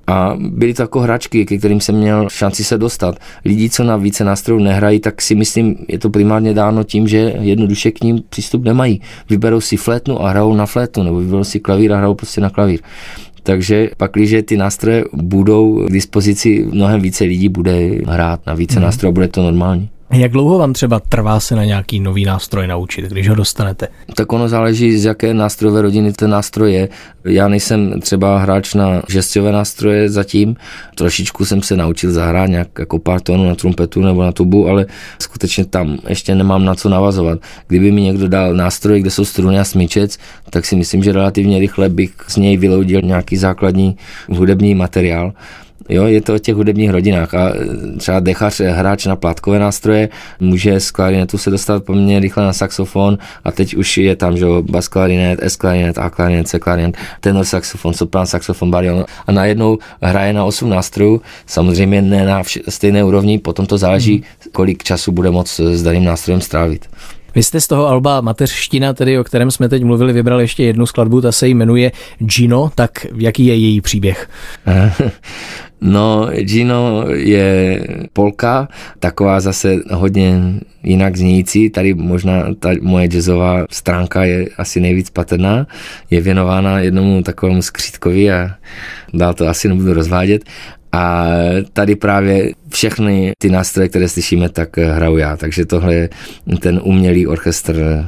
a 0.07 0.37
byly 0.38 0.75
to 0.75 0.83
jako 0.83 1.01
hračky, 1.01 1.47
ke 1.47 1.59
kterým 1.59 1.81
jsem 1.81 1.95
měl 1.95 2.29
šanci 2.29 2.65
se 2.65 2.79
dostat. 2.79 3.19
Lidi, 3.45 3.71
co 3.71 3.85
na 3.85 3.97
více 3.97 4.25
nástrojů 4.25 4.61
nehrají, 4.61 5.01
tak 5.01 5.23
si 5.23 5.35
myslím, 5.35 5.77
je 5.88 5.99
to 5.99 6.11
primárně 6.11 6.55
dáno 6.55 6.85
tím, 6.85 7.09
že 7.09 7.35
jednoduše 7.41 7.91
k 7.91 8.01
ním 8.01 8.23
přístup 8.29 8.65
nemají. 8.65 9.01
Vyberou 9.31 9.61
si 9.61 9.77
flétnu 9.77 10.23
a 10.23 10.31
hrajou 10.31 10.55
na 10.55 10.67
flétnu, 10.67 11.03
nebo 11.03 11.19
vyberou 11.19 11.45
si 11.45 11.61
klavír 11.61 11.93
a 11.93 11.97
hrajou 11.97 12.15
prostě 12.15 12.41
na 12.41 12.51
klavír. 12.51 12.81
Takže 13.43 13.91
pak, 13.97 14.11
když 14.12 14.35
ty 14.45 14.57
nástroje 14.57 15.05
budou 15.12 15.87
k 15.87 15.93
dispozici, 15.93 16.67
mnohem 16.71 17.01
více 17.01 17.25
lidí 17.25 17.49
bude 17.49 17.91
hrát 18.07 18.47
na 18.47 18.55
více 18.55 18.79
mm. 18.79 18.85
nástrojů, 18.85 19.12
bude 19.12 19.29
to 19.29 19.43
normální. 19.43 19.88
Jak 20.12 20.33
dlouho 20.33 20.59
vám 20.59 20.72
třeba 20.72 21.01
trvá 21.01 21.40
se 21.40 21.57
na 21.57 21.64
nějaký 21.64 22.01
nový 22.01 22.25
nástroj 22.25 22.66
naučit, 22.66 23.05
když 23.05 23.29
ho 23.29 23.35
dostanete? 23.35 23.88
Tak 24.14 24.33
ono 24.33 24.48
záleží, 24.48 24.98
z 24.98 25.05
jaké 25.05 25.35
nástrojové 25.35 25.83
rodiny 25.83 26.12
ten 26.12 26.31
nástroj 26.31 26.72
je. 26.72 26.88
Já 27.25 27.48
nejsem 27.48 28.01
třeba 28.01 28.38
hráč 28.38 28.75
na 28.75 29.03
žesťové 29.09 29.53
nástroje 29.53 30.09
zatím. 30.09 30.57
Trošičku 30.94 31.44
jsem 31.44 31.62
se 31.62 31.77
naučil 31.77 32.12
zahrát 32.12 32.48
nějak 32.48 32.68
jako 32.79 32.98
pár 32.98 33.20
tónů 33.20 33.48
na 33.48 33.55
trumpetu 33.55 34.01
nebo 34.01 34.22
na 34.22 34.33
tubu, 34.33 34.68
ale 34.68 34.87
skutečně 35.18 35.64
tam 35.64 35.98
ještě 36.09 36.35
nemám 36.35 36.64
na 36.64 36.75
co 36.75 36.88
navazovat. 36.88 37.38
Kdyby 37.68 37.90
mi 37.90 38.01
někdo 38.03 38.29
dal 38.29 38.55
nástroj, 38.55 39.01
kde 39.01 39.11
jsou 39.11 39.25
struny 39.25 39.59
a 39.59 39.64
smyčec, 39.64 40.18
tak 40.51 40.64
si 40.64 40.77
myslím, 40.77 41.03
že 41.03 41.12
relativně 41.12 41.59
rychle 41.59 41.88
bych 41.88 42.12
z 42.29 42.37
něj 42.37 42.57
vyloudil 42.57 43.01
nějaký 43.03 43.37
základní 43.37 43.96
hudební 44.29 44.75
materiál. 44.75 45.33
Jo, 45.88 46.05
je 46.05 46.21
to 46.21 46.35
o 46.35 46.38
těch 46.38 46.55
hudebních 46.55 46.90
rodinách 46.90 47.35
a 47.35 47.49
e, 47.49 47.99
třeba 47.99 48.21
dechař, 48.21 48.61
e, 48.61 48.71
hráč 48.71 49.07
na 49.07 49.16
plátkové 49.16 49.59
nástroje, 49.59 50.09
může 50.40 50.81
z 50.81 50.90
klarinetu 50.90 51.38
se 51.38 51.51
dostat 51.51 51.85
poměrně 51.85 52.21
rychle 52.21 52.45
na 52.45 52.53
saxofon 52.53 53.18
a 53.45 53.53
teď 53.53 53.75
už 53.75 53.99
je 53.99 54.16
tam, 54.16 54.37
že 54.37 54.47
bas 54.61 54.88
klarinet, 54.88 55.42
S 55.42 55.57
klarinet, 55.57 55.99
A 55.99 56.11
klarinet, 56.11 56.49
C 56.49 56.59
klarinet, 56.59 56.97
tenor 57.21 57.45
saxofon, 57.45 57.95
soprán 57.95 58.27
saxofon, 58.27 58.71
barion 58.71 59.05
a 59.27 59.33
najednou 59.33 59.79
hraje 60.03 60.33
na 60.33 60.45
8 60.45 60.71
nástrojů, 60.71 61.23
samozřejmě 61.47 62.03
ne 62.03 62.27
na 62.27 62.42
vš- 62.42 62.62
stejné 62.68 63.05
úrovni, 63.05 63.38
potom 63.38 63.66
to 63.66 63.79
záleží, 63.79 64.14
hmm. 64.14 64.53
kolik 64.53 64.83
času 64.83 65.12
bude 65.12 65.31
moc 65.31 65.61
s 65.61 65.83
daným 65.83 66.05
nástrojem 66.05 66.40
strávit. 66.40 66.87
Vy 67.35 67.42
jste 67.42 67.61
z 67.61 67.66
toho 67.66 67.87
alba 67.87 68.21
Mateřština, 68.21 68.92
tedy 68.92 69.18
o 69.18 69.25
kterém 69.25 69.51
jsme 69.51 69.68
teď 69.68 69.85
mluvili, 69.85 70.12
vybral 70.12 70.40
ještě 70.40 70.64
jednu 70.64 70.87
skladbu, 70.87 71.21
ta 71.21 71.33
se 71.33 71.49
jmenuje 71.49 71.92
Gino, 72.18 72.71
tak 72.75 73.07
jaký 73.16 73.47
je 73.47 73.55
její 73.55 73.81
příběh? 73.81 74.29
No, 75.85 76.31
Gino 76.40 77.05
je 77.09 77.81
polka, 78.12 78.68
taková 78.99 79.40
zase 79.40 79.77
hodně 79.90 80.40
jinak 80.83 81.16
znějící. 81.16 81.71
Tady 81.71 81.95
možná 81.95 82.55
ta 82.59 82.71
moje 82.81 83.09
jazzová 83.09 83.66
stránka 83.71 84.25
je 84.25 84.49
asi 84.59 84.81
nejvíc 84.81 85.11
patrná. 85.11 85.66
Je 86.11 86.21
věnována 86.21 86.79
jednomu 86.79 87.23
takovému 87.23 87.62
skřítkovi 87.62 88.33
a 88.33 88.51
dál 89.14 89.35
to 89.35 89.49
asi 89.49 89.68
nebudu 89.68 89.92
rozvádět. 89.92 90.45
A 90.93 91.27
tady 91.73 91.97
právě 91.97 92.53
všechny 92.69 93.33
ty 93.39 93.51
nástroje, 93.51 93.89
které 93.89 94.09
slyšíme, 94.09 94.49
tak 94.49 94.77
hraju 94.77 95.17
já. 95.17 95.37
Takže 95.37 95.67
tohle 95.67 95.95
je 95.95 96.09
ten 96.61 96.81
umělý 96.85 97.27
orchestr 97.27 98.05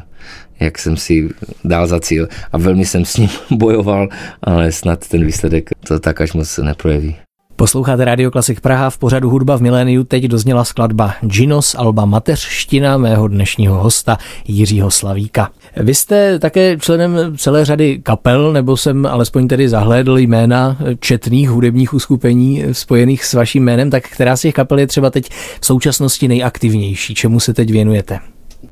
jak 0.61 0.79
jsem 0.79 0.97
si 0.97 1.29
dal 1.65 1.87
za 1.87 2.01
cíl 2.01 2.29
a 2.53 2.59
velmi 2.59 2.85
jsem 2.87 3.05
s 3.05 3.17
ním 3.17 3.29
bojoval, 3.51 4.09
ale 4.43 4.73
snad 4.73 5.09
ten 5.09 5.27
výsledek 5.27 5.71
to 5.89 6.01
tak 6.01 6.21
až 6.21 6.33
moc 6.33 6.59
neprojeví. 6.59 7.17
Posloucháte 7.57 8.05
Radio 8.05 8.31
Klasik 8.31 8.61
Praha 8.61 8.91
v 8.91 8.99
pořadu 8.99 9.31
Hudba 9.31 9.57
v 9.57 9.63
miléniu. 9.63 10.05
Teď 10.05 10.25
dozněla 10.25 10.65
skladba 10.65 11.15
Ginos, 11.21 11.75
alba 11.79 12.05
Mateřština 12.05 12.97
mého 12.97 13.29
dnešního 13.29 13.75
hosta 13.75 14.19
Jiřího 14.45 14.91
Slavíka. 14.91 15.51
Vy 15.77 15.95
jste 15.95 16.39
také 16.39 16.77
členem 16.79 17.19
celé 17.37 17.65
řady 17.65 18.01
kapel, 18.03 18.53
nebo 18.53 18.77
jsem 18.77 19.07
alespoň 19.07 19.49
tedy 19.49 19.69
zahlédl 19.69 20.19
jména 20.19 20.79
četných 21.01 21.51
hudebních 21.51 21.95
uskupení 21.95 22.65
spojených 22.73 23.25
s 23.25 23.35
vaším 23.35 23.65
jménem, 23.65 23.91
tak 23.91 24.05
která 24.05 24.37
z 24.37 24.41
těch 24.41 24.55
kapel 24.55 24.79
je 24.79 24.87
třeba 24.87 25.11
teď 25.11 25.31
v 25.61 25.67
současnosti 25.67 26.29
nejaktivnější? 26.29 27.15
Čemu 27.15 27.41
se 27.41 27.55
teď 27.55 27.71
věnujete? 27.71 28.19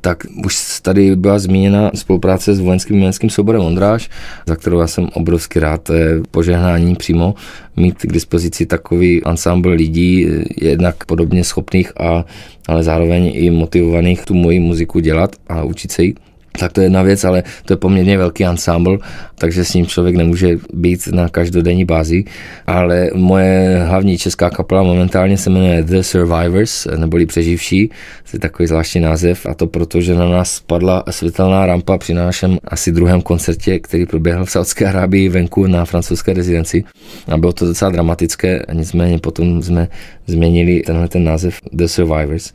tak 0.00 0.26
už 0.44 0.80
tady 0.82 1.16
byla 1.16 1.38
zmíněna 1.38 1.90
spolupráce 1.94 2.54
s 2.54 2.60
vojenským 2.60 2.98
vojenským 2.98 3.30
souborem 3.30 3.62
Ondráž, 3.62 4.10
za 4.46 4.56
kterou 4.56 4.80
já 4.80 4.86
jsem 4.86 5.08
obrovsky 5.14 5.58
rád, 5.60 5.82
to 5.82 5.92
je 5.92 6.20
požehnání 6.30 6.94
přímo 6.94 7.34
mít 7.76 7.98
k 8.02 8.12
dispozici 8.12 8.66
takový 8.66 9.24
ansámbl 9.24 9.68
lidí, 9.68 10.28
jednak 10.60 11.04
podobně 11.04 11.44
schopných, 11.44 11.92
a, 12.00 12.24
ale 12.68 12.82
zároveň 12.82 13.30
i 13.34 13.50
motivovaných 13.50 14.24
tu 14.24 14.34
moji 14.34 14.60
muziku 14.60 14.98
dělat 14.98 15.36
a 15.48 15.62
učit 15.62 15.92
se 15.92 16.02
jí 16.02 16.14
tak 16.58 16.72
to 16.72 16.80
je 16.80 16.84
jedna 16.84 17.02
věc, 17.02 17.24
ale 17.24 17.42
to 17.64 17.72
je 17.72 17.76
poměrně 17.76 18.18
velký 18.18 18.44
ensemble, 18.44 18.98
takže 19.38 19.64
s 19.64 19.74
ním 19.74 19.86
člověk 19.86 20.16
nemůže 20.16 20.58
být 20.72 21.06
na 21.06 21.28
každodenní 21.28 21.84
bázi. 21.84 22.24
Ale 22.66 23.10
moje 23.14 23.84
hlavní 23.86 24.18
česká 24.18 24.50
kapela 24.50 24.82
momentálně 24.82 25.38
se 25.38 25.50
jmenuje 25.50 25.82
The 25.82 26.00
Survivors, 26.00 26.86
neboli 26.96 27.26
Přeživší, 27.26 27.88
to 28.30 28.36
je 28.36 28.40
takový 28.40 28.66
zvláštní 28.66 29.00
název 29.00 29.46
a 29.46 29.54
to 29.54 29.66
proto, 29.66 30.00
že 30.00 30.14
na 30.14 30.28
nás 30.28 30.52
spadla 30.52 31.04
světelná 31.10 31.66
rampa 31.66 31.98
při 31.98 32.14
našem 32.14 32.58
asi 32.64 32.92
druhém 32.92 33.22
koncertě, 33.22 33.78
který 33.78 34.06
proběhl 34.06 34.44
v 34.44 34.50
Saudské 34.50 34.86
Arábii 34.86 35.28
venku 35.28 35.66
na 35.66 35.84
francouzské 35.84 36.32
rezidenci. 36.32 36.84
A 37.28 37.36
bylo 37.36 37.52
to 37.52 37.66
docela 37.66 37.90
dramatické, 37.90 38.66
nicméně 38.72 39.18
potom 39.18 39.62
jsme 39.62 39.88
změnili 40.26 40.82
tenhle 40.86 41.08
ten 41.08 41.24
název 41.24 41.60
The 41.72 41.84
Survivors 41.86 42.52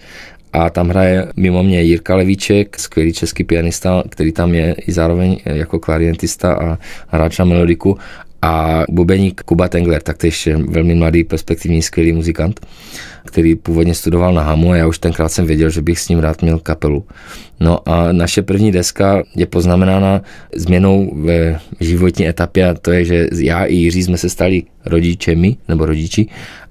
a 0.58 0.70
tam 0.70 0.89
hraje 0.89 1.28
mimo 1.36 1.63
mě 1.63 1.82
Jirka 1.82 2.15
Levíček, 2.15 2.80
skvělý 2.80 3.13
český 3.13 3.43
pianista, 3.43 4.04
který 4.10 4.32
tam 4.32 4.54
je 4.54 4.76
i 4.88 4.91
zároveň 4.91 5.38
jako 5.46 5.80
klarientista 5.80 6.54
a 6.54 6.78
hráč 7.08 7.39
na 7.39 7.46
melodiku 7.46 7.98
a 8.41 8.84
bubeník 8.89 9.41
Kuba 9.41 9.67
Tengler, 9.67 10.02
taktéž 10.02 10.50
velmi 10.67 10.96
mladý, 10.96 11.24
perspektivní, 11.24 11.82
skvělý 11.82 12.12
muzikant, 12.12 12.60
který 13.26 13.56
původně 13.56 13.93
studoval 13.93 14.34
na 14.34 14.41
Hamu 14.41 14.72
a 14.72 14.76
já 14.76 14.88
už 14.88 15.00
tenkrát 15.00 15.30
jsem 15.30 15.46
věděl, 15.46 15.70
že 15.70 15.82
bych 15.82 16.00
s 16.00 16.10
ním 16.10 16.20
rád 16.20 16.41
měl 16.41 16.60
kapelu. 16.60 17.06
No 17.60 17.89
a 17.89 18.12
naše 18.12 18.41
první 18.41 18.72
deska 18.72 19.24
je 19.36 19.46
poznamenána 19.46 20.22
změnou 20.56 21.13
ve 21.15 21.60
životní 21.80 22.28
etapě 22.28 22.70
a 22.70 22.74
to 22.74 22.91
je, 22.91 23.06
že 23.06 23.28
já 23.39 23.65
i 23.65 23.76
Jiří 23.76 24.04
jsme 24.04 24.17
se 24.17 24.30
stali 24.30 24.63
rodičemi 24.86 25.58
nebo 25.67 25.86
rodiči 25.86 26.28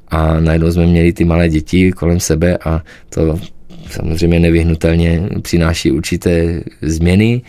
a 0.09 0.40
najednou 0.40 0.70
jsme 0.70 0.87
měli 0.87 1.12
ty 1.12 1.25
malé 1.25 1.49
děti 1.49 1.92
kolem 1.92 2.20
sebe 2.20 2.59
a 2.64 2.83
to 3.09 3.38
samozřejmě 3.90 4.40
nevyhnutelně 4.40 5.22
přináší 5.42 5.90
určité 5.90 6.62
změny, 6.83 7.42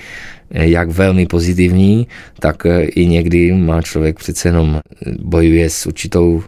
jak 0.51 0.89
velmi 0.89 1.25
pozitivní, 1.25 2.07
tak 2.39 2.63
i 2.95 3.05
někdy 3.05 3.53
má 3.53 3.81
člověk 3.81 4.19
přece 4.19 4.47
jenom 4.47 4.79
bojuje 5.19 5.69
s 5.69 5.85
určitou 5.85 6.43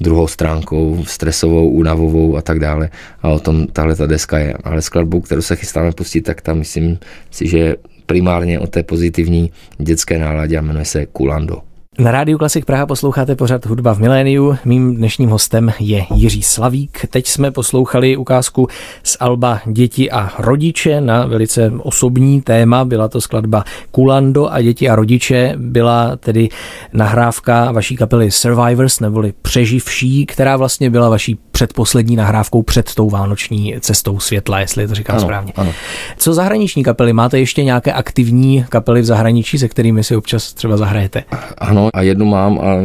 druhou 0.00 0.26
stránkou, 0.26 1.04
stresovou, 1.04 1.68
únavovou 1.70 2.36
a 2.36 2.42
tak 2.42 2.58
dále. 2.58 2.90
A 3.22 3.28
o 3.28 3.38
tom 3.38 3.66
tahle 3.66 3.96
ta 3.96 4.06
deska 4.06 4.38
je. 4.38 4.54
Ale 4.64 4.82
skladbu, 4.82 5.20
kterou 5.20 5.42
se 5.42 5.56
chystáme 5.56 5.92
pustit, 5.92 6.20
tak 6.20 6.40
tam 6.40 6.58
myslím 6.58 6.98
si, 7.30 7.48
že 7.48 7.74
primárně 8.06 8.58
o 8.58 8.66
té 8.66 8.82
pozitivní 8.82 9.50
dětské 9.78 10.18
náladě 10.18 10.58
a 10.58 10.62
jmenuje 10.62 10.84
se 10.84 11.06
Kulando. 11.06 11.71
Na 11.98 12.10
rádiu 12.10 12.38
Klasik 12.38 12.64
Praha 12.64 12.86
posloucháte 12.86 13.36
pořád 13.36 13.66
hudba 13.66 13.94
v 13.94 13.98
miléniu. 13.98 14.56
Mým 14.64 14.96
dnešním 14.96 15.30
hostem 15.30 15.72
je 15.80 16.06
Jiří 16.14 16.42
Slavík. 16.42 17.06
Teď 17.10 17.26
jsme 17.26 17.50
poslouchali 17.50 18.16
ukázku 18.16 18.68
z 19.02 19.16
Alba 19.20 19.60
Děti 19.66 20.10
a 20.10 20.30
rodiče 20.38 21.00
na 21.00 21.26
velice 21.26 21.72
osobní 21.78 22.40
téma. 22.40 22.84
Byla 22.84 23.08
to 23.08 23.20
skladba 23.20 23.64
Kulando 23.90 24.52
a 24.52 24.62
Děti 24.62 24.88
a 24.88 24.96
rodiče. 24.96 25.54
Byla 25.56 26.16
tedy 26.16 26.48
nahrávka 26.92 27.72
vaší 27.72 27.96
kapely 27.96 28.30
Survivors 28.30 29.00
neboli 29.00 29.32
Přeživší, 29.42 30.26
která 30.26 30.56
vlastně 30.56 30.90
byla 30.90 31.08
vaší 31.08 31.38
předposlední 31.52 32.16
nahrávkou 32.16 32.62
před 32.62 32.94
tou 32.94 33.10
vánoční 33.10 33.74
cestou 33.80 34.20
světla, 34.20 34.60
jestli 34.60 34.88
to 34.88 34.94
říkám 34.94 35.16
ano, 35.16 35.24
správně. 35.24 35.52
Ano. 35.56 35.72
Co 36.16 36.34
zahraniční 36.34 36.84
kapely? 36.84 37.12
Máte 37.12 37.38
ještě 37.38 37.64
nějaké 37.64 37.92
aktivní 37.92 38.64
kapely 38.68 39.00
v 39.00 39.04
zahraničí, 39.04 39.58
se 39.58 39.68
kterými 39.68 40.04
si 40.04 40.16
občas 40.16 40.52
třeba 40.52 40.76
zahrajete? 40.76 41.24
Ano, 41.58 41.88
a 41.94 42.02
jednu 42.02 42.26
mám 42.26 42.58
a 42.58 42.76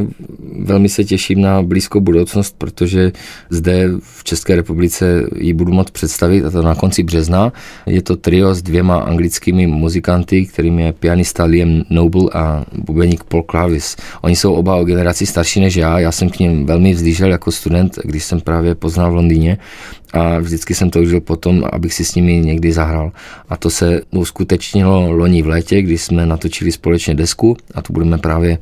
velmi 0.59 0.89
se 0.89 1.03
těším 1.03 1.41
na 1.41 1.61
blízkou 1.61 1.99
budoucnost, 1.99 2.55
protože 2.57 3.11
zde 3.49 3.89
v 4.01 4.23
České 4.23 4.55
republice 4.55 5.23
ji 5.35 5.53
budu 5.53 5.73
moct 5.73 5.91
představit 5.91 6.45
a 6.45 6.49
to 6.49 6.61
na 6.61 6.75
konci 6.75 7.03
března. 7.03 7.53
Je 7.85 8.01
to 8.01 8.15
trio 8.15 8.55
s 8.55 8.61
dvěma 8.61 8.97
anglickými 8.97 9.67
muzikanty, 9.67 10.45
kterým 10.45 10.79
je 10.79 10.93
pianista 10.93 11.43
Liam 11.43 11.81
Noble 11.89 12.29
a 12.33 12.65
bubeník 12.77 13.23
Paul 13.23 13.43
Clavis. 13.51 13.95
Oni 14.21 14.35
jsou 14.35 14.53
oba 14.53 14.75
o 14.75 14.83
generaci 14.83 15.25
starší 15.25 15.59
než 15.59 15.75
já, 15.75 15.99
já 15.99 16.11
jsem 16.11 16.29
k 16.29 16.39
ním 16.39 16.65
velmi 16.65 16.93
vzlížel 16.93 17.29
jako 17.29 17.51
student, 17.51 17.99
když 18.03 18.23
jsem 18.23 18.41
právě 18.41 18.56
poznal 18.75 19.11
v 19.11 19.15
Londýně 19.15 19.57
a 20.13 20.39
vždycky 20.39 20.75
jsem 20.75 20.89
toužil 20.89 21.21
potom, 21.21 21.63
abych 21.71 21.93
si 21.93 22.05
s 22.05 22.15
nimi 22.15 22.39
někdy 22.39 22.71
zahrál. 22.71 23.11
A 23.49 23.57
to 23.57 23.69
se 23.69 24.01
uskutečnilo 24.11 25.11
loni 25.11 25.41
v 25.41 25.47
létě, 25.47 25.81
kdy 25.81 25.97
jsme 25.97 26.25
natočili 26.25 26.71
společně 26.71 27.15
desku 27.15 27.57
a 27.73 27.81
tu 27.81 27.93
budeme 27.93 28.17
právě 28.17 28.57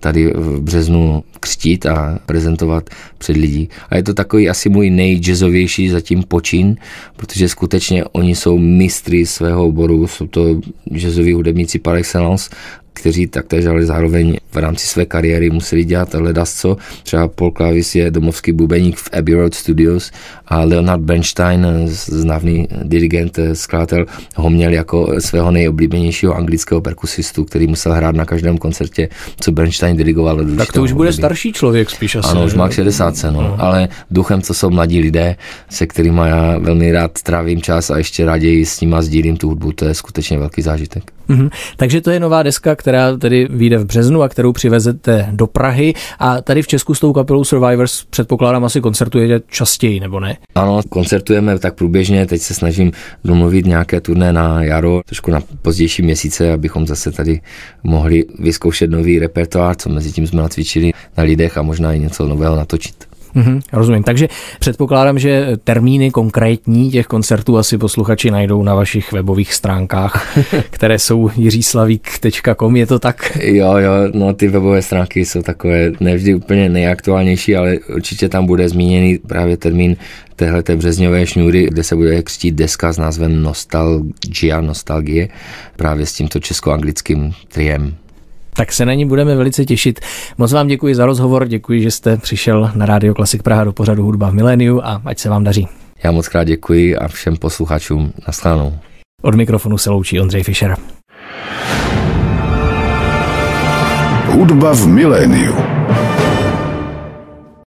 tady 0.00 0.32
v 0.36 0.60
březnu 0.60 1.24
křtít 1.40 1.86
a 1.86 2.18
prezentovat 2.26 2.90
před 3.18 3.36
lidí. 3.36 3.68
A 3.90 3.96
je 3.96 4.02
to 4.02 4.14
takový 4.14 4.48
asi 4.48 4.68
můj 4.68 4.90
nejjazzovější 4.90 5.88
zatím 5.88 6.22
počin, 6.22 6.76
protože 7.16 7.48
skutečně 7.48 8.04
oni 8.04 8.34
jsou 8.34 8.58
mistry 8.58 9.26
svého 9.26 9.66
oboru, 9.66 10.06
jsou 10.06 10.26
to 10.26 10.60
jazzoví 10.90 11.32
hudebníci 11.32 11.78
par 11.78 11.96
excellence 11.96 12.50
kteří 12.96 13.26
taktéž 13.26 13.66
ale 13.66 13.86
zároveň 13.86 14.36
v 14.52 14.56
rámci 14.56 14.86
své 14.86 15.04
kariéry 15.06 15.50
museli 15.50 15.84
dělat 15.84 16.14
ledasco. 16.14 16.76
Třeba 17.02 17.28
Paul 17.28 17.50
Clavis 17.50 17.94
je 17.94 18.10
domovský 18.10 18.52
bubeník 18.52 18.96
v 18.96 19.08
Abbey 19.12 19.34
Road 19.34 19.54
Studios 19.54 20.10
a 20.46 20.64
Leonard 20.64 21.02
Bernstein, 21.02 21.66
známý 21.86 22.68
dirigent, 22.82 23.38
skladatel, 23.52 24.06
ho 24.36 24.50
měl 24.50 24.72
jako 24.72 25.14
svého 25.18 25.50
nejoblíbenějšího 25.50 26.34
anglického 26.34 26.80
perkusistu, 26.80 27.44
který 27.44 27.66
musel 27.66 27.92
hrát 27.92 28.14
na 28.14 28.24
každém 28.24 28.58
koncertě, 28.58 29.08
co 29.40 29.52
Bernstein 29.52 29.96
dirigoval. 29.96 30.40
Tak 30.56 30.72
to 30.72 30.82
už 30.82 30.92
bude 30.92 31.08
období. 31.08 31.20
starší 31.22 31.52
člověk 31.52 31.90
spíš 31.90 32.16
asi. 32.16 32.28
Ano, 32.28 32.44
už 32.44 32.54
má 32.54 32.70
60, 32.70 33.14
no, 33.24 33.30
no. 33.30 33.56
ale 33.58 33.88
duchem, 34.10 34.42
co 34.42 34.54
jsou 34.54 34.70
mladí 34.70 35.00
lidé, 35.00 35.36
se 35.70 35.86
kterými 35.86 36.20
já 36.24 36.58
velmi 36.58 36.92
rád 36.92 37.22
trávím 37.22 37.62
čas 37.62 37.90
a 37.90 37.98
ještě 37.98 38.24
raději 38.24 38.66
s 38.66 38.80
nima 38.80 39.02
sdílím 39.02 39.36
tu 39.36 39.48
hudbu, 39.48 39.72
to 39.72 39.84
je 39.84 39.94
skutečně 39.94 40.38
velký 40.38 40.62
zážitek. 40.62 41.15
Mm-hmm. 41.28 41.50
Takže 41.76 42.00
to 42.00 42.10
je 42.10 42.20
nová 42.20 42.42
deska, 42.42 42.76
která 42.76 43.16
tedy 43.16 43.48
vyjde 43.50 43.78
v 43.78 43.84
březnu 43.84 44.22
a 44.22 44.28
kterou 44.28 44.52
přivezete 44.52 45.28
do 45.32 45.46
Prahy. 45.46 45.94
A 46.18 46.40
tady 46.40 46.62
v 46.62 46.66
Česku 46.66 46.94
s 46.94 47.00
tou 47.00 47.12
kapelou 47.12 47.44
Survivors 47.44 48.04
předpokládám 48.10 48.64
asi 48.64 48.80
koncertujete 48.80 49.44
častěji, 49.48 50.00
nebo 50.00 50.20
ne? 50.20 50.36
Ano, 50.54 50.80
koncertujeme 50.88 51.58
tak 51.58 51.74
průběžně. 51.74 52.26
Teď 52.26 52.42
se 52.42 52.54
snažím 52.54 52.92
domluvit 53.24 53.66
nějaké 53.66 54.00
turné 54.00 54.32
na 54.32 54.62
jaro, 54.62 55.00
trošku 55.06 55.30
na 55.30 55.40
pozdější 55.62 56.02
měsíce, 56.02 56.52
abychom 56.52 56.86
zase 56.86 57.12
tady 57.12 57.40
mohli 57.82 58.24
vyzkoušet 58.38 58.90
nový 58.90 59.18
repertoár, 59.18 59.76
co 59.76 59.88
mezi 59.88 60.12
tím 60.12 60.26
jsme 60.26 60.42
nacvičili 60.42 60.92
na 61.16 61.24
lidech 61.24 61.58
a 61.58 61.62
možná 61.62 61.92
i 61.92 62.00
něco 62.00 62.28
nového 62.28 62.56
natočit. 62.56 63.15
Mm-hmm, 63.36 63.60
rozumím. 63.72 64.02
Takže 64.02 64.28
předpokládám, 64.58 65.18
že 65.18 65.48
termíny 65.64 66.10
konkrétní 66.10 66.90
těch 66.90 67.06
koncertů 67.06 67.58
asi 67.58 67.78
posluchači 67.78 68.30
najdou 68.30 68.62
na 68.62 68.74
vašich 68.74 69.12
webových 69.12 69.54
stránkách, 69.54 70.38
které 70.70 70.98
jsou 70.98 71.30
jiříslavík.com, 71.36 72.76
je 72.76 72.86
to 72.86 72.98
tak? 72.98 73.38
Jo, 73.42 73.76
jo, 73.76 73.92
no 74.12 74.32
ty 74.32 74.48
webové 74.48 74.82
stránky 74.82 75.24
jsou 75.24 75.42
takové 75.42 75.92
nevždy 76.00 76.34
úplně 76.34 76.68
nejaktuálnější, 76.68 77.56
ale 77.56 77.78
určitě 77.94 78.28
tam 78.28 78.46
bude 78.46 78.68
zmíněný 78.68 79.18
právě 79.18 79.56
termín 79.56 79.96
téhle 80.36 80.62
březňové 80.76 81.26
šňůry, 81.26 81.66
kde 81.66 81.82
se 81.84 81.96
bude 81.96 82.22
křtít 82.22 82.54
deska 82.54 82.92
s 82.92 82.98
názvem 82.98 83.42
Nostalgia, 83.42 84.60
Nostalgie, 84.60 85.28
právě 85.76 86.06
s 86.06 86.12
tímto 86.12 86.40
česko-anglickým 86.40 87.32
triem 87.48 87.96
tak 88.56 88.72
se 88.72 88.84
na 88.84 88.94
ní 88.94 89.04
budeme 89.04 89.36
velice 89.36 89.64
těšit. 89.64 90.00
Moc 90.38 90.52
vám 90.52 90.66
děkuji 90.66 90.94
za 90.94 91.06
rozhovor, 91.06 91.46
děkuji, 91.46 91.82
že 91.82 91.90
jste 91.90 92.16
přišel 92.16 92.70
na 92.74 92.86
Rádio 92.86 93.14
Klasik 93.14 93.42
Praha 93.42 93.64
do 93.64 93.72
pořadu 93.72 94.02
Hudba 94.04 94.30
v 94.30 94.34
miléniu 94.34 94.80
a 94.84 95.02
ať 95.04 95.18
se 95.18 95.28
vám 95.28 95.44
daří. 95.44 95.68
Já 96.04 96.12
moc 96.12 96.28
krát 96.28 96.44
děkuji 96.44 96.96
a 96.96 97.08
všem 97.08 97.36
posluchačům 97.36 98.12
naschledanou. 98.26 98.78
Od 99.22 99.34
mikrofonu 99.34 99.78
se 99.78 99.90
loučí 99.90 100.20
Ondřej 100.20 100.42
Fischer. 100.42 100.76
Hudba 104.26 104.72
v 104.74 104.86
miléniu. 104.86 105.75